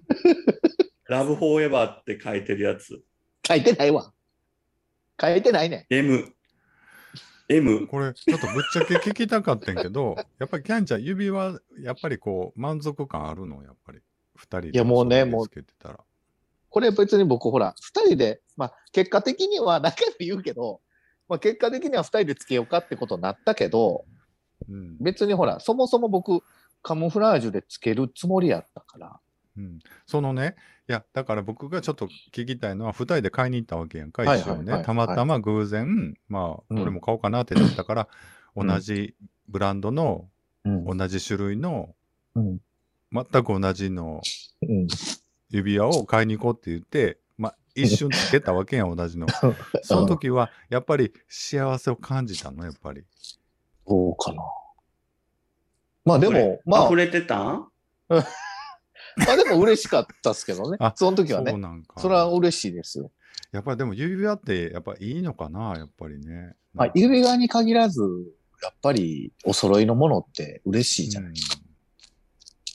[1.08, 3.02] ラブフォーエバーって書いてるやつ。
[3.46, 4.12] 書いてないわ。
[5.20, 5.86] 書いてないね。
[5.90, 6.32] M。
[7.48, 7.86] M。
[7.86, 13.62] これ、ちょっとぶっちゃけ聞きたかったんけど、 やっぱりキャンちゃん、指輪、やっぱりこう、満足感あるの？
[13.62, 14.00] やっぱり。
[14.36, 14.70] 二人で。
[14.70, 16.00] いやもうねもうつけてたら。
[16.70, 20.80] これ別に僕ほら、二人で、まあ結果的には何回も言うけど、
[21.28, 24.06] まあ結果的には二人でつけようかってことになったけど、
[24.68, 24.96] うん。
[24.98, 26.42] 別にほら、そもそも僕、
[26.82, 29.20] カモフラージュでつけるつもりやったから。
[29.56, 30.56] うん、そのね、
[30.88, 34.82] いや、だから僕がちょっと聞きたいのは、二人で買いに行ったわけやんか、はい一緒にね。
[34.84, 38.08] たまたま偶然、まあ、うん俺も買おうかなってなったから、うん
[38.54, 39.14] 同じ
[39.48, 40.28] ブランドの、
[40.64, 40.98] うん。
[40.98, 41.94] 同じ種類の、
[42.34, 42.60] うん。
[43.12, 44.20] 全く同じの
[44.62, 44.86] うん。
[45.48, 49.26] 指輪を買いに行こうって言って、まあ、一瞬つけたわけやん、同じの。
[49.82, 53.04] その時は、やっぱり幸せを感じたの、やっぱり。
[53.86, 54.42] どうかな。
[56.04, 57.38] まあでも、まあ溢、れてた？
[57.38, 57.68] ん
[58.08, 58.24] ま
[59.28, 60.92] あでも嬉しかったですけどねあ。
[60.96, 61.50] その時はね。
[61.50, 62.00] そうなんか。
[62.00, 63.10] それは嬉しいですよ。
[63.52, 66.54] やっぱりでも指輪って、やっぱいいのかな、やっぱりね。
[66.74, 68.00] まあ、指輪に限らず、
[68.62, 71.30] やっぱりお揃いのものって嬉しいじゃない。
[71.30, 71.62] うん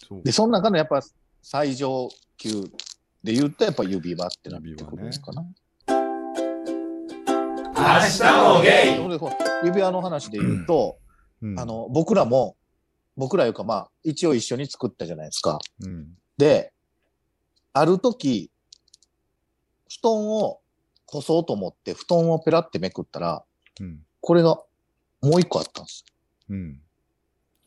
[0.08, 1.02] そうで、その中のやっぱ
[1.42, 2.62] 最上級
[3.24, 5.46] で言うと、やっぱ指輪ってなってくるのかな。
[7.78, 8.24] 明日
[8.56, 10.98] もゲイ指輪の話で言うと、
[11.42, 12.56] うんあの、僕らも、
[13.18, 15.60] 僕らいうかまあ、一応一緒に作ったじゃないですか。
[15.82, 16.16] うん。
[16.38, 16.72] で、
[17.74, 18.52] ある時、
[19.90, 20.62] 布団を
[21.08, 23.44] 干そうと思って、布団をペラってめくったら、
[23.80, 24.06] うん。
[24.22, 24.62] これが
[25.22, 26.06] もう一個あったんです。
[26.50, 26.80] うん。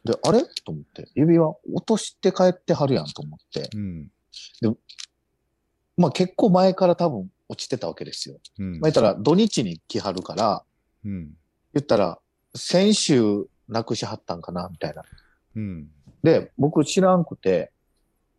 [0.05, 0.45] で、あれ？
[0.65, 3.69] と思って、指輪落として帰ってはるやんと思って。
[3.75, 4.11] うん。
[5.97, 8.39] まあ結構前から多分落ちてたわけですよ。
[8.59, 8.73] うん。
[8.73, 10.63] まあ言ったら土日に来はるから、
[11.05, 11.37] うん。
[11.75, 12.19] 言ったら
[12.55, 15.03] 先週なくしはったんかなみたいな。
[15.57, 15.91] うん。
[16.23, 17.73] で、僕知らんくて、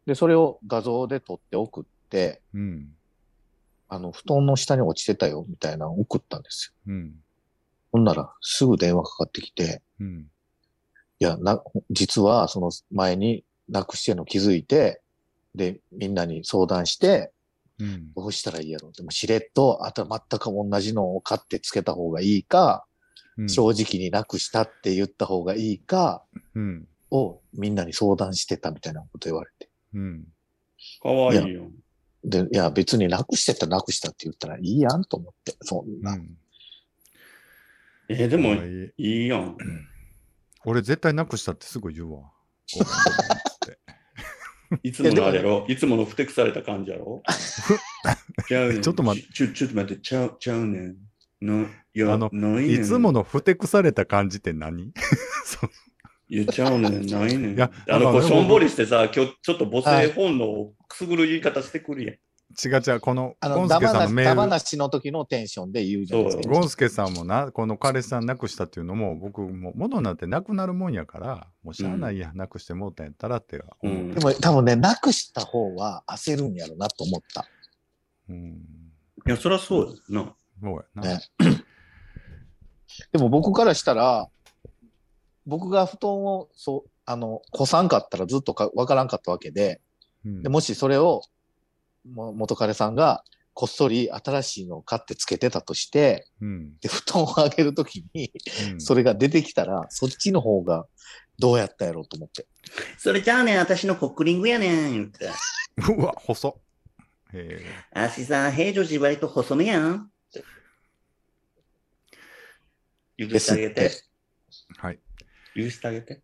[0.06, 2.89] で、それを画像で撮って送って、うん。
[3.88, 6.93] あの、布団の下に落ちてたよ、みたいなのを送ったんですよ。
[6.93, 7.15] うん。
[7.91, 10.28] ほんなら、すぐ電話かかってきて、うん。
[11.19, 15.02] いや、な、実は、その前になくしてんの気づいて、
[15.56, 17.32] で、みんなに相談して、
[17.80, 18.13] うん。
[18.13, 22.86] どうしたらいいやろでも、しれっと、あと全く同じのを買ってつけた方がいいか、
[23.38, 23.50] うん。
[23.50, 26.24] 正直になくしたって言った方がいいか、
[26.56, 26.88] うん。
[27.12, 29.69] をみんなに相談してたみたいなこと言われて。
[29.93, 30.28] うん。
[31.02, 31.69] かわいいよ。
[32.24, 36.13] で、いや、別になくしてたらなくしたって言ったらいいやんと思って、そんな。
[36.13, 36.38] うん。
[38.10, 39.58] えーでも、いいいやん。
[40.65, 42.32] 俺絶対なくしたってすぐ言うわ。
[44.84, 45.65] いつものあれやろ？
[45.67, 47.21] いつものふてくされた感じやろ？
[48.47, 48.82] ちゃうねん。
[48.84, 50.97] ちょっと待ってちょ、ちょっと待って、ちゃう、ちゃうねん。
[51.41, 52.82] の、いや、あのないねん。
[52.82, 54.93] いつものふてくされた感じって何？
[55.45, 55.69] そ う
[56.32, 57.56] 言っちゃうねん、ないねん。
[57.56, 62.15] いやあの、こう、まあしょんぼりしてさ、今日ちょっと母性本能をくすぐる言い方してくるやん。
[62.15, 66.44] 違う違う、この、あの、ゴンスダマなし、ケさんのメール、ダマなしの時のテンションで言うじゃないですか。
[66.44, 73.62] そうゴンスケさんもな、この彼氏さんなくしたっていうのも、僕も、物なんてなくなるもんやから、もうしゃあないや、なくしてもうたんやったらって。
[73.84, 77.46] うんでも多分ね、なくした方は焦るんやろなと思った。
[78.30, 78.38] うん。
[79.28, 80.34] いや、そりゃそうやな。
[80.62, 81.02] そうやな。
[81.04, 81.20] ね
[83.12, 84.30] でも僕からしたら、
[85.45, 89.82] 僕が布団を、そう、あの、干さんかったらずっとかわからんかったわけで、
[90.25, 91.23] うんでもしそれを、
[92.12, 93.23] も元彼さんが
[93.54, 96.77] こっそり新しいのを買ってつけてたとして、うん。
[96.80, 98.32] で、布団をあげるときに、
[98.73, 100.86] うんそれが出てきたら、そっちの方が
[101.39, 102.45] どうやったやろうと思って。
[102.97, 105.30] それじゃあねん、私のコックリングやねん、言って。
[105.91, 106.54] うわ、細っ。
[107.34, 110.12] えあしさん、平常時割と細めやん。
[113.17, 113.89] 許してあげて。
[113.89, 113.91] ー
[114.77, 114.99] はい。
[115.56, 116.22] 許してあげて。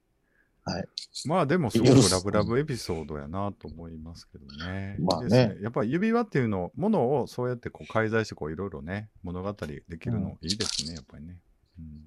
[1.25, 4.97] まあでもすごくラブラブエピソードやなと思いますけどね。
[4.99, 11.37] まあねいいですやっぱり指輪っていうの、ものをそうやってこう介在してこういろいろね、物語できるのいいですね、やっぱりね。
[11.79, 12.05] うん、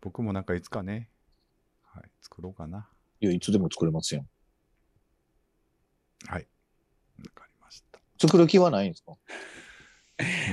[0.00, 1.08] 僕もなんかいつかね、
[1.92, 2.88] はい、作ろうかな。
[3.20, 4.24] いや、いつでも作れますよ。
[6.26, 6.46] はい。
[7.18, 7.98] わかりました。
[8.18, 9.16] 作る気はないんですか？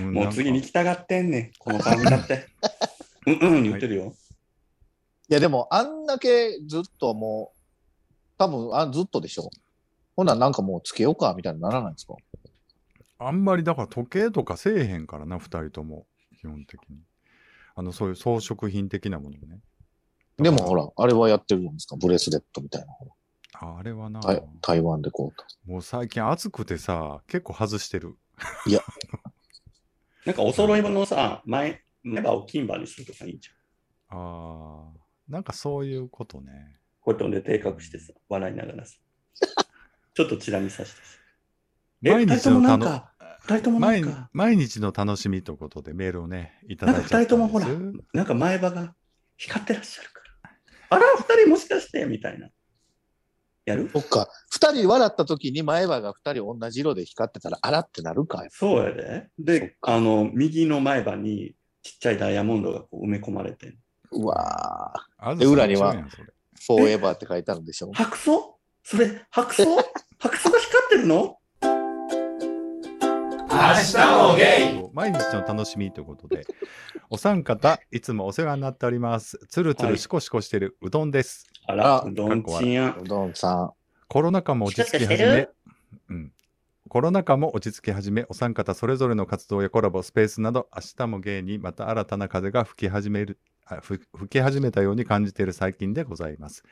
[0.02, 2.48] んもう次に行きたがってんねん、この番組だって。
[3.28, 4.16] うんうん言ってるよ。
[4.27, 4.27] い
[5.34, 7.58] や、でも、あんだけずっともう、
[8.38, 9.50] 多分、あずっとでしょ。
[10.16, 12.16] ほな、なんかもうつけようか、みたいにならないんですか？
[13.20, 16.06] あんまりだから時計とかせえへんからな、二人とも、
[16.40, 16.98] 基本的に。
[17.76, 19.60] あの、そういう装飾品的なものね。
[20.38, 21.96] でもほら、あれはやってるじゃないですか。
[21.96, 22.88] ブレスレットみたいな。
[22.94, 23.08] ほ
[23.54, 25.44] ああれはな、ら台台湾でこうと。
[25.66, 28.16] もう最近暑くてさ、結構外してる。
[30.26, 34.20] なんかお揃い物のさ、前、前歯を金歯にするとかいいじゃん。
[34.20, 36.78] ああ、なんかそういうことね。
[37.02, 38.98] こうやってね、手隠してさ、笑いながらさ。
[40.14, 41.18] ちょっとチラ見させてさ。
[42.04, 47.68] え、毎日のなんか、二人ともな毎んか、毎日の楽しみということでメールをね、いただいちゃったんですなんか二人ともほら
[48.14, 48.96] なんか前歯が
[49.38, 50.52] 光ってらっしゃるから。
[50.90, 52.50] あら、二人もしかしてみたいな。
[53.66, 53.90] やる？
[53.92, 54.30] そっか。
[54.50, 58.46] 二人笑った時に前歯が二人同じ色で光ってたら、あらってなるか。
[58.50, 59.30] そうやで。
[59.38, 63.78] で、あの、右の前歯にちっちゃいダイヤモンドがこう埋め込まれてん
[64.12, 65.36] うわぁ。
[65.36, 67.92] で裏にはフォーエバーって書いてあるんでしょ？
[67.94, 69.64] 白素それ、白素
[70.20, 71.38] 白素が光ってるの？
[73.50, 73.98] 明日
[74.30, 76.46] もゲイ毎日の楽しみということで、
[77.10, 79.40] お三方、いつもお世話になっております。
[79.50, 81.46] つるつるしこしこしてるうどんです。
[81.66, 82.96] あら、あうどんちんや。
[83.00, 83.72] うどんさん。
[84.08, 85.50] コロナ禍も落ち着き始め
[86.10, 86.32] うん。
[86.88, 93.40] コロナ禍も落ち着き始め、お三方それぞれの活動やコラボ、スペースなど、明日も芸にまた新たな風が吹き始める、
[93.82, 94.00] 吹
[94.30, 96.64] き始めたように感じている最近でございます。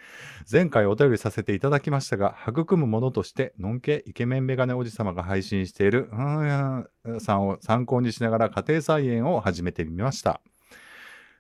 [0.51, 10.41] 前回お便りさせていただきましたが、育むものとして、のんけイケメンメガネおじさまが配信している、うんうんさんを参考にしながら家庭菜園を始めてみました。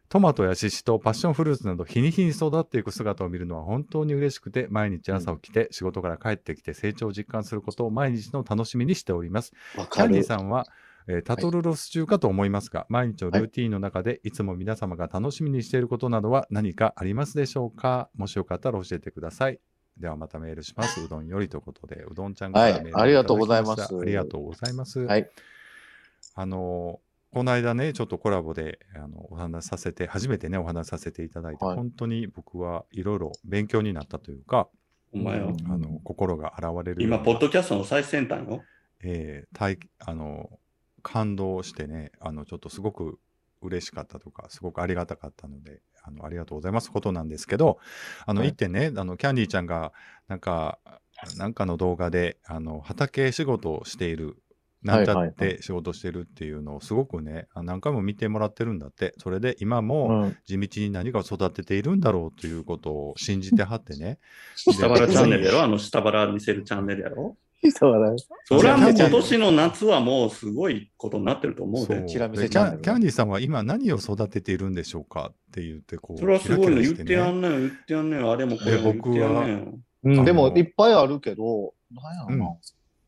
[0.07, 9.51] トマトやシシトウ、パッションフルーツなど日に日に育っていく姿を見るのは本当に嬉しくて、毎日朝起きて仕事から帰ってきて成長を実感することを毎日の楽しみにしております。
[9.91, 10.23] キャンディ。
[10.23, 10.67] さんは
[11.07, 18.09] えータトルロス中かと思いますが、毎日のルーティンの中でいつも皆様が楽しみにしていることなどは何かありますでしょうか？
[18.15, 19.59] もしよかったら教えてください。
[19.97, 21.01] ではまたメールします。
[21.01, 24.99] うどんよりということで、うどんちゃんからはいメールをありがとうございますありがとうございます。
[24.99, 25.29] はい。
[26.35, 26.99] あの
[27.31, 34.69] この間ね、ちょっとコラボであのお話しさせて、初めてね、お話しさせていただいて、はい本当に僕はいろいろ勉強になったというか、
[35.13, 35.55] お前よ。
[35.69, 38.63] あの心が現れる今、ポッドキャストの最先端よ。
[39.03, 40.49] えー体あの
[41.07, 43.19] 感動してねあのちょっとすごく
[43.61, 47.77] 嬉しかったとかすごくありがたかったのであのありがとうございますことなんですけど
[48.25, 48.49] あのはい。
[48.49, 49.93] 一点ねあのキャンディーちゃんが
[50.27, 50.79] なんか
[51.37, 54.37] なんかの動画であの畑仕事をしている
[54.83, 55.25] なんだっはい。
[55.25, 59.13] はいはて仕事してるっていうのをすごくねあ何回も見てもらってるんだって。
[59.17, 60.37] それで今もうん。
[60.45, 64.19] 地道に何かを育てているんだろうということを信じてはってね。
[64.55, 65.63] 下原チャンネルやろ？
[65.63, 67.37] あの下原見せるチャンネルやろ？
[67.71, 67.85] そ
[68.61, 72.05] れはもう今年の夏はもうすごいことになってると思うで。
[72.05, 76.81] キャンキャンディーさんは今何を育てているんでしょうかって言ってこうそれはすごいの。
[76.81, 78.29] キラキラして言ってやんねん、言ってやんねん。
[78.29, 79.83] あれもこれも言ってやんねん。
[80.03, 82.45] うん、でもいっぱいあるけど、なんやろな。
[82.45, 82.57] うん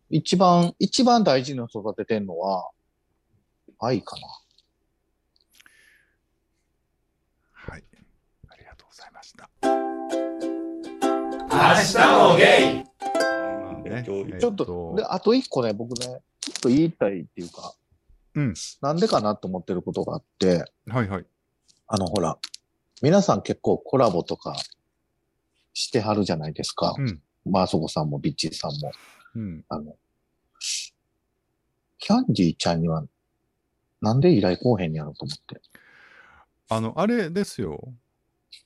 [0.10, 2.69] 一番、一番大事に育ててんのは、
[3.79, 4.27] 愛かな。
[7.51, 7.83] はい
[8.49, 9.49] ありがとうございました
[11.51, 11.97] 明日
[12.31, 12.96] もゲイまあ
[13.89, 14.04] ね。
[14.39, 17.73] ちょっと、で、あと一個ね、僕ね、ちょっと言いたいっていうか、
[18.36, 18.54] うん。
[18.82, 21.26] なんでかなと思ってることがあって、はいはい。
[21.88, 22.38] あの、ほら、
[23.02, 24.56] 皆さん結構コラボとか
[25.73, 26.95] してはるじゃないですか。
[26.97, 27.21] うん。
[27.45, 28.91] まあそこさんもビッチーさんも。
[29.36, 29.65] うん。
[29.69, 29.95] あの、
[32.00, 33.04] キャンディーちゃんには、
[34.02, 35.62] なんで依頼こうへんやろと思って。
[36.69, 37.93] あのあれですよ。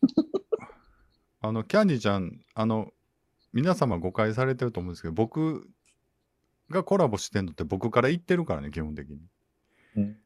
[1.41, 2.91] あのキャンディーちゃんあの
[3.53, 5.67] 皆様誤解されてると思うんですけど僕
[6.69, 9.19] がコラボしてんのって僕から言ってるからね基本的に。
[9.97, 10.17] うん。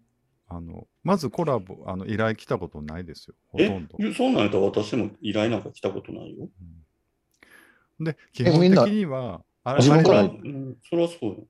[0.47, 3.35] あのまずコラボあの依頼来たことないですよ。
[3.49, 6.47] ほとえんど、そんなんやったら私も依頼なんか来たことないよ。
[7.99, 11.47] で基本的にはあれあれ自分からうん、それはそうよ。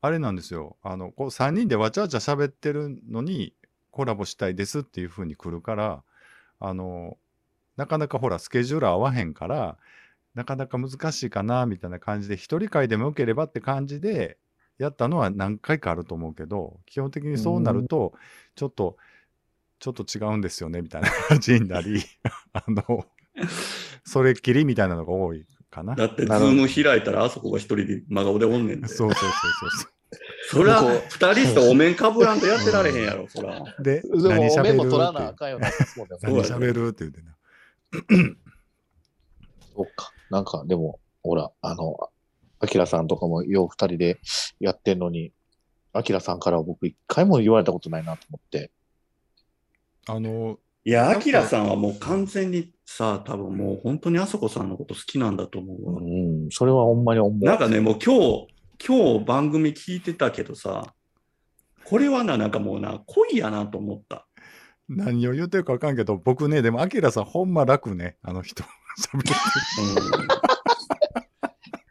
[0.00, 0.76] あれなんですよ。
[0.82, 3.52] あの、こう3人でわちゃわちゃ喋ってるのに
[3.90, 6.02] コラボしたいですっていう風に来るから、
[6.60, 7.18] あの、
[7.76, 9.76] なかなかほら、スケジュール合わへんから、
[10.38, 14.38] なかなか難しいかな、みたいな感じで、一人会でもよければって感じで
[14.78, 18.12] やったのは何回かあると思うけど、基本的にそうなると、
[18.54, 18.96] ちょっと、
[19.80, 22.00] ちょっと違うんですよね、みたいな感じになり、
[22.54, 23.04] あの、
[24.04, 25.96] それっきりみたいなのが多いかな。
[25.96, 28.86] だって、ズーム開いたらあそこが一人で真顔でおんねんで。
[28.86, 29.92] そうそうそうそうそう。
[30.50, 33.60] そりゃ二人してお面かぶらんとやってられへんやろ、そら。
[33.80, 35.66] で、でも、何喋るメモ取らなあかんよな。
[36.22, 37.36] 何そうや喋るって言ってな。
[39.74, 40.12] そっか。
[40.30, 41.96] なんか、でも、ほら、あの、
[42.60, 44.18] アキラさんとかもよう二人で
[44.60, 45.32] やってんのに、
[45.92, 48.70] アキラさんからは僕一回も言われたことないなと思って。
[50.06, 56.00] あの、いや、アキラさんはもう完全にさ、多分もう本当にあそこさんのこと好きなんだと思うわ。
[56.00, 57.44] うん、それはほんまに思う。
[57.44, 58.48] なんかね、もう今日、
[58.86, 60.94] 今日番組聞いてたけどさ、
[61.84, 64.26] これはな、なんかもうな、恋やなと思った。
[64.88, 68.64] 何を言ってるか分かんけど、僕ね、でも、アキラさん、ほんま楽ね、あの人。
[68.98, 69.32] 喋って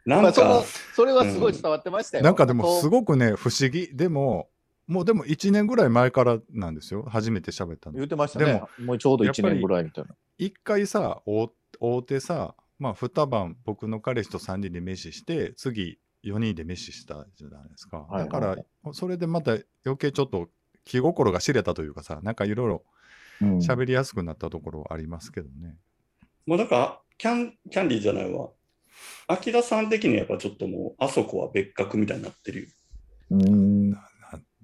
[0.06, 2.24] うん、なんか、それはすごい伝わってましたよ。
[2.24, 2.90] なんかでも、すい。
[2.90, 3.88] ごくね、不思議。
[3.94, 4.48] でも、
[4.86, 7.04] もうでも1年ぐらい前からなんですよ。
[7.08, 8.04] 初めて喋ったの言。
[8.04, 8.46] ってましたね。
[8.46, 10.14] でももうちょうど1年ぐらいみたいな。
[10.38, 17.98] 一回さ、会うてさ、まあ、二晩、僕の彼氏と3人で飯して、次、4人で飯したじゃないですか。
[18.08, 19.52] はいだからはい、それでまた
[19.84, 20.48] 余計ちょっと
[20.84, 22.84] 気心が知れたというかさ、なんかいろいろ
[23.40, 25.76] うん喋りやすくなったところはありますけどね。
[26.48, 28.48] もうだから、キャン、キャンディーじゃないわ。
[29.26, 32.68] アキラさん的にはやっぱちょっともう、あそこは別格みたいになってるよ。
[33.32, 33.94] うん。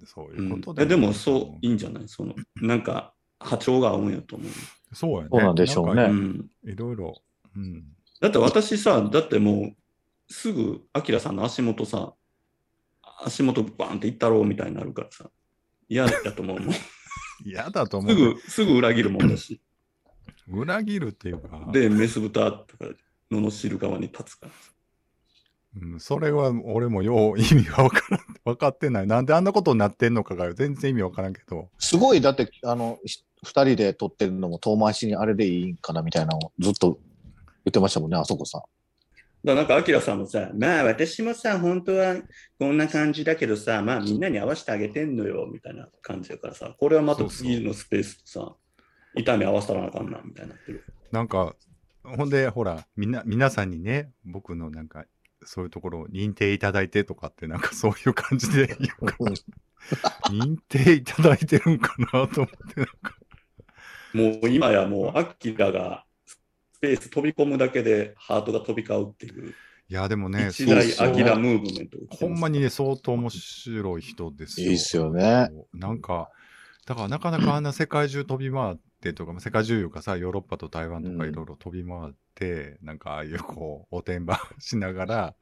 [0.07, 2.07] そういうことうんえでもそう、いいんじゃない？
[2.07, 4.51] その、なんか、波長が合うんやと思う。
[4.95, 5.29] そうやね。
[5.31, 6.49] そうなんでしょうねうん。
[6.65, 7.21] いろいろ。
[7.55, 7.83] うん。
[8.19, 9.73] だって私さ、だっても
[10.29, 12.15] う、すぐ、アキラさんの足元さ、
[13.23, 15.29] 足元バーンっていったろうみたいになるからさ、
[15.87, 16.73] 嫌だと思うもん。
[16.73, 16.81] す
[17.45, 18.15] 嫌だと思う。
[18.15, 19.61] ぐ、すぐ裏切るもんだし。
[20.47, 22.85] 裏切るっていうか、で、メス豚とか、
[23.31, 24.51] 罵る側に立つから。
[25.81, 29.07] うん、それは俺もよう意味がわからん、 分かってない。
[29.07, 31.69] なんであんなことになってんのかが全然意味わからんけど。
[31.79, 36.97] すごい、だって、あの、ひ二人で撮ってるのも遠回しにあれでいいんかなみたいなのをずっと
[37.65, 38.61] 言ってましたもんね、あそこさん。
[39.45, 42.15] だなんか、アキラさんもさ、まあ私もさ、本当は
[42.57, 48.55] こんな感じだけどさ、まあみんなに合わせてあげてんのよ、みたいな感じだからさ、これはまた次のスペースさ、
[49.15, 50.83] 痛み合わせたらなあかんな、みたいになってる。
[51.11, 51.55] なんか、
[52.03, 55.05] ほんで、ほら、みんな、皆さんにね、僕のなんか、
[55.43, 59.31] そういうところを認定いただいてとかって、なんかそういう感じで言うから
[60.31, 63.15] 認定いただいてるんかなと思って、なんか。
[64.13, 66.39] もう今やもう、アキラがス
[66.79, 69.53] ペース飛び込むだけでハートが飛び交うっていう、
[69.87, 74.69] いや、でもね、一大アキラムーブメントほんまにね、相当面白い人ですよ。
[74.69, 75.49] いいっすよね。
[75.73, 76.31] なんか、
[76.87, 78.81] だからなかなかあんな世界中飛び回って
[79.13, 85.35] とか、まあ世界中かさ、ヨーロッパと台湾とかうんいろいろ飛び回って、なんかああいうこう、おてんば しながら、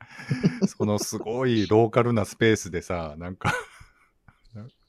[0.68, 3.53] そのすごいローカルなスペースでさ、なんか、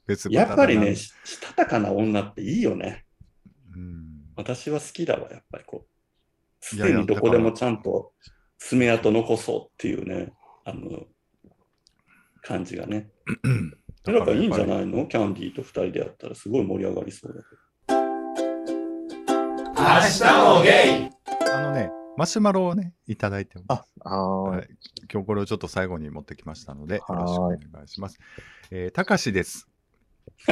[0.06, 0.96] 別やっぱりね、うん。
[0.96, 3.04] ししたたかな女っていいよね。
[4.36, 5.86] 私は好きだわ、やっぱりこ
[6.72, 6.76] う。
[6.76, 8.12] いやいや常にどこでもちゃんと
[8.58, 10.32] 爪痕残そうっていうね、
[10.64, 11.06] あの、
[12.42, 13.10] 感じがね。
[14.06, 15.06] なんかいいんじゃいないの？
[15.06, 17.48] キャンディーと二人でやったらすごい盛り上がりそうだけ
[19.84, 20.24] 明日
[20.56, 21.10] もゲイ
[21.52, 23.84] あのね、マシュマロをね、いただいてます。
[24.00, 24.42] あ、は。
[24.52, 24.68] はい、
[25.12, 28.18] 今日これをちょっと最後に持ってきましたので、よはいろしくお願いします。
[28.70, 29.68] えー、たかしです。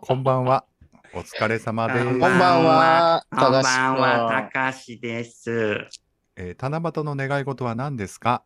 [0.00, 0.64] こんばんは。
[1.12, 2.04] お疲れ様です。
[2.06, 3.58] こんばんはこんば
[3.88, 5.88] んは、君たかしです。
[6.36, 8.44] えー七夕の願い事は何ですか？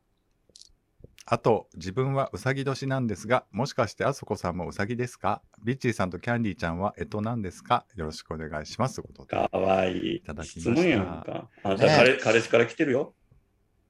[1.28, 5.42] あと、自分はうさぎ年なんですが、もしかしてあそこさんもうさぎですか？
[5.64, 7.84] ビッチーさんとキャンディーちゃんは干支なんですか？
[7.96, 8.94] よろしくお願いします。
[8.96, 9.26] ということ。
[9.26, 10.20] かわいい。
[10.20, 11.50] ただきました質問やんか。
[11.64, 13.12] あ、じゃあ彼,、彼氏から来てるよ。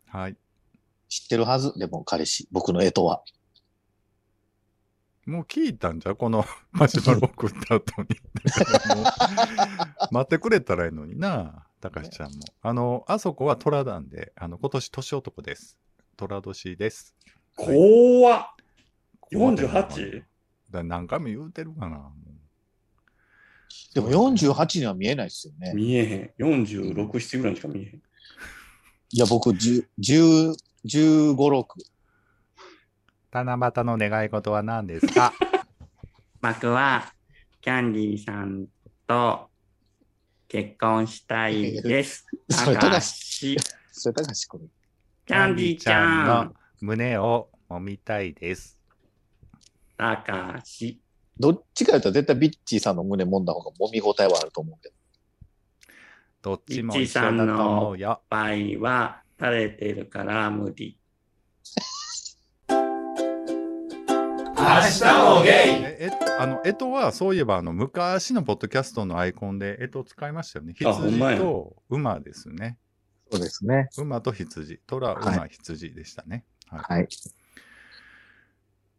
[0.06, 0.36] はい。
[1.10, 1.78] 知ってるはず。
[1.78, 2.48] でも彼氏。
[2.52, 3.22] 僕の絵とは。
[5.26, 6.16] もう聞いたんじゃう？
[6.16, 8.08] この マシュマロ送った後に。
[10.10, 12.38] 待ってくれたらいいのにな、たかしちゃんも。
[12.62, 15.76] あの、あそこは虎なんで、あの、今年年男です。
[16.16, 17.14] 虎年です。
[17.56, 18.46] 怖っ。
[19.32, 20.22] 怖いな 48?
[20.70, 22.12] だ何回も言うてるかな。
[23.94, 25.72] でも48には見えないですよね。
[25.74, 26.30] 見えへん。
[26.44, 27.94] 46、7ぐらいにしか見えへん。
[27.96, 30.54] いや、僕、10、10
[30.86, 31.64] 15、6。
[33.32, 35.32] 七夕の願い事は何ですか？
[36.40, 37.12] 僕は、
[37.60, 38.66] キャンディーさん
[39.06, 39.50] と
[40.48, 42.26] 結婚したいです。
[42.48, 43.56] それたかし、
[43.90, 44.68] それ高橋君。
[45.26, 48.78] キャンディーちゃん、胸を揉みたいです。
[49.96, 51.00] たかし、
[51.38, 54.94] どっちか言ったら絶対ビッチーさんの胸揉んだ方が揉み応えはあると思うけど。
[56.42, 58.22] どっちも一緒だと思うよ。
[58.28, 58.50] 場合
[58.80, 60.98] は垂れてるから無理。
[64.58, 70.74] 明日もゲイえ、え、あの、えとは、そういえば、あの、昔のポッドキャストのアイコンで、えと使いましたよね。
[70.84, 72.78] あほんまや羊と馬ですね。
[73.30, 73.88] そうですね。
[73.98, 74.78] 馬と羊。
[74.86, 76.44] 虎、はい馬、羊でしたね。
[76.68, 76.80] はい。
[76.98, 77.08] はい。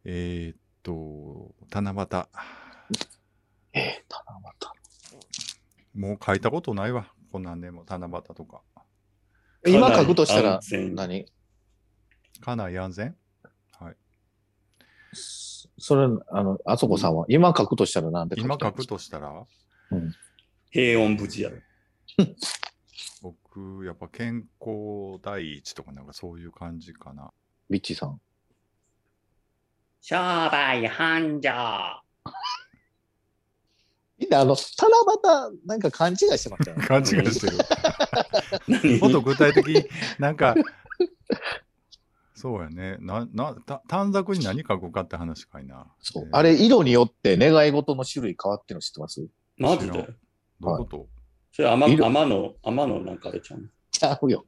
[0.04, 2.28] えーっと、七夕。
[3.74, 4.38] えー、七
[5.94, 7.12] もう書いたことないわ。
[7.32, 8.62] こんなんでも、七夕とか。
[9.66, 9.72] 夕。
[9.72, 10.60] 今書くとしたら
[10.94, 11.26] 何？
[12.40, 13.16] 家内安全
[13.72, 13.96] はい。
[15.12, 19.44] それ、あの、あそこさんは、今書くとしたらなんて書きたい今書くとしたら、
[20.70, 21.56] 平穏無事やろ。
[23.20, 27.32] 僕、やっぱ健康第一とかなんかそういう感じかな。
[27.70, 28.20] ビッチーさん。
[30.00, 32.02] 商売繁盛。
[34.18, 36.84] みんな、あの、七夕、なんか勘違いしてましたよね。
[36.88, 37.58] 勘違いしてる。
[38.66, 38.98] 何？
[39.00, 39.84] もっと具体的に、
[40.18, 40.54] なんか、
[42.34, 42.96] そうやね。
[43.00, 45.86] な、な、た短冊に何書くかって話かいな。
[46.00, 46.30] そうえ。
[46.30, 49.26] ーあれ、色によって願い事の種類変わってるの知ってます？
[49.56, 49.92] マジで？
[49.92, 51.06] どういうこと、
[51.52, 54.44] それ天色天の、天のなんかあれちゃうちゃうよ。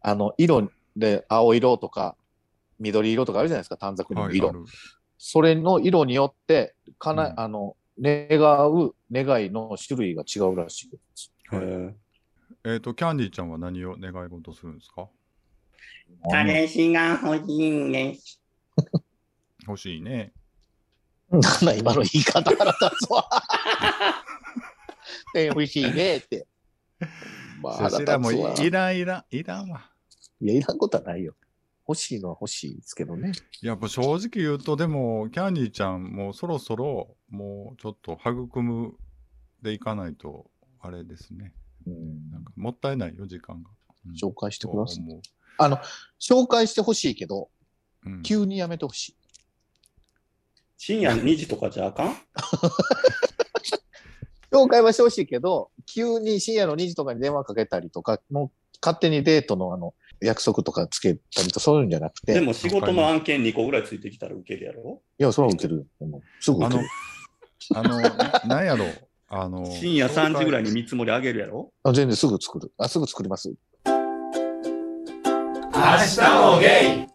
[0.00, 2.16] あの、色で、青色とか、
[2.82, 4.40] 緑色とかあるじゃないですか、短冊にもはい。
[5.16, 8.38] それの色によって、かな、うんあの、願
[8.72, 11.32] う願いの種類が違うらしいです。
[12.64, 15.08] えっ、と、キャンディーちゃんは何を願い事するんですか？
[16.30, 18.40] 彼氏が欲しいんです。
[19.66, 20.32] 欲しいね。
[21.30, 23.28] なんだ、今の言い方腹立つわ。
[25.34, 26.46] で、 美味しいねって。
[27.62, 28.32] まあ、腹そしらも。
[28.32, 29.90] いらんいらん、いらんわ。
[30.40, 31.34] いや、いらんことはないよ。
[31.92, 33.32] 欲しいのは欲しいですけどね。
[33.60, 38.94] やっぱ正直言うと、でも、キャンディーちゃん、もうそろそろ、もうちょっと育む
[39.62, 41.52] でいかないと、あれですね。
[41.86, 43.70] うんなんかもったいないよ、時間が。
[44.06, 45.04] うん紹介してください。
[45.58, 45.78] あの、
[46.20, 47.50] 紹介してほしいけど、
[48.06, 49.16] うん急にやめてほしい。
[50.76, 52.16] 深夜2時とかじゃあかん？
[54.50, 58.50] 紹介はしてほしいけど、急に深夜の2時とかに電話かけたりとか、もう
[58.82, 65.02] 勝手にデートのあの、約束とかつけたりとそういうんじゃなくて、いでも仕事の案件2個ぐらいついてきたら受けるやろ？
[65.18, 65.86] や、それは受ける。
[66.40, 68.84] すぐあの受ける。、あの、ななんやろ？
[68.84, 71.72] う、あの、深夜3時ぐらいに見積もり上げるやろ？
[71.82, 72.72] あ全然すぐ作る。
[72.78, 73.52] あ、すぐ作ります。
[73.84, 73.90] 明
[75.72, 76.20] 日
[76.54, 77.12] もゲイ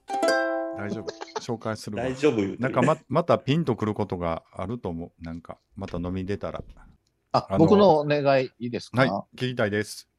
[0.77, 1.05] 大丈夫。
[1.39, 2.15] 紹介するわ大。
[2.15, 5.23] 丈夫なんかままたピンとくることがあると思う。
[5.23, 6.63] なんか、また飲みに出たら。
[7.31, 10.09] あ、あの僕のお願いいいですか、はい、聞きたいです。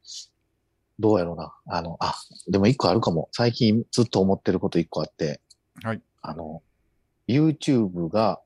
[0.98, 1.54] どうやろうな。
[1.66, 2.14] あの、あ、
[2.48, 3.28] でも一個あるかも。
[3.32, 5.40] 最近ずっと思ってること一個あって。
[5.82, 6.02] はい。
[6.22, 6.62] あの、
[7.28, 8.40] YouTube が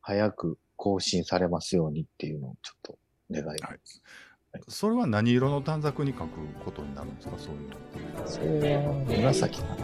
[0.00, 2.98] 早く更新されますようにっていうのをちょっと
[3.30, 3.46] 願い。
[3.46, 3.78] はい
[4.66, 6.30] それは何色の短冊に書く
[6.64, 7.34] ことになるんですか？
[7.38, 8.26] そういうの。
[8.26, 9.76] それは紫かな。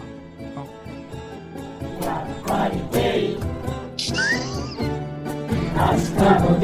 [5.76, 6.58] 明日も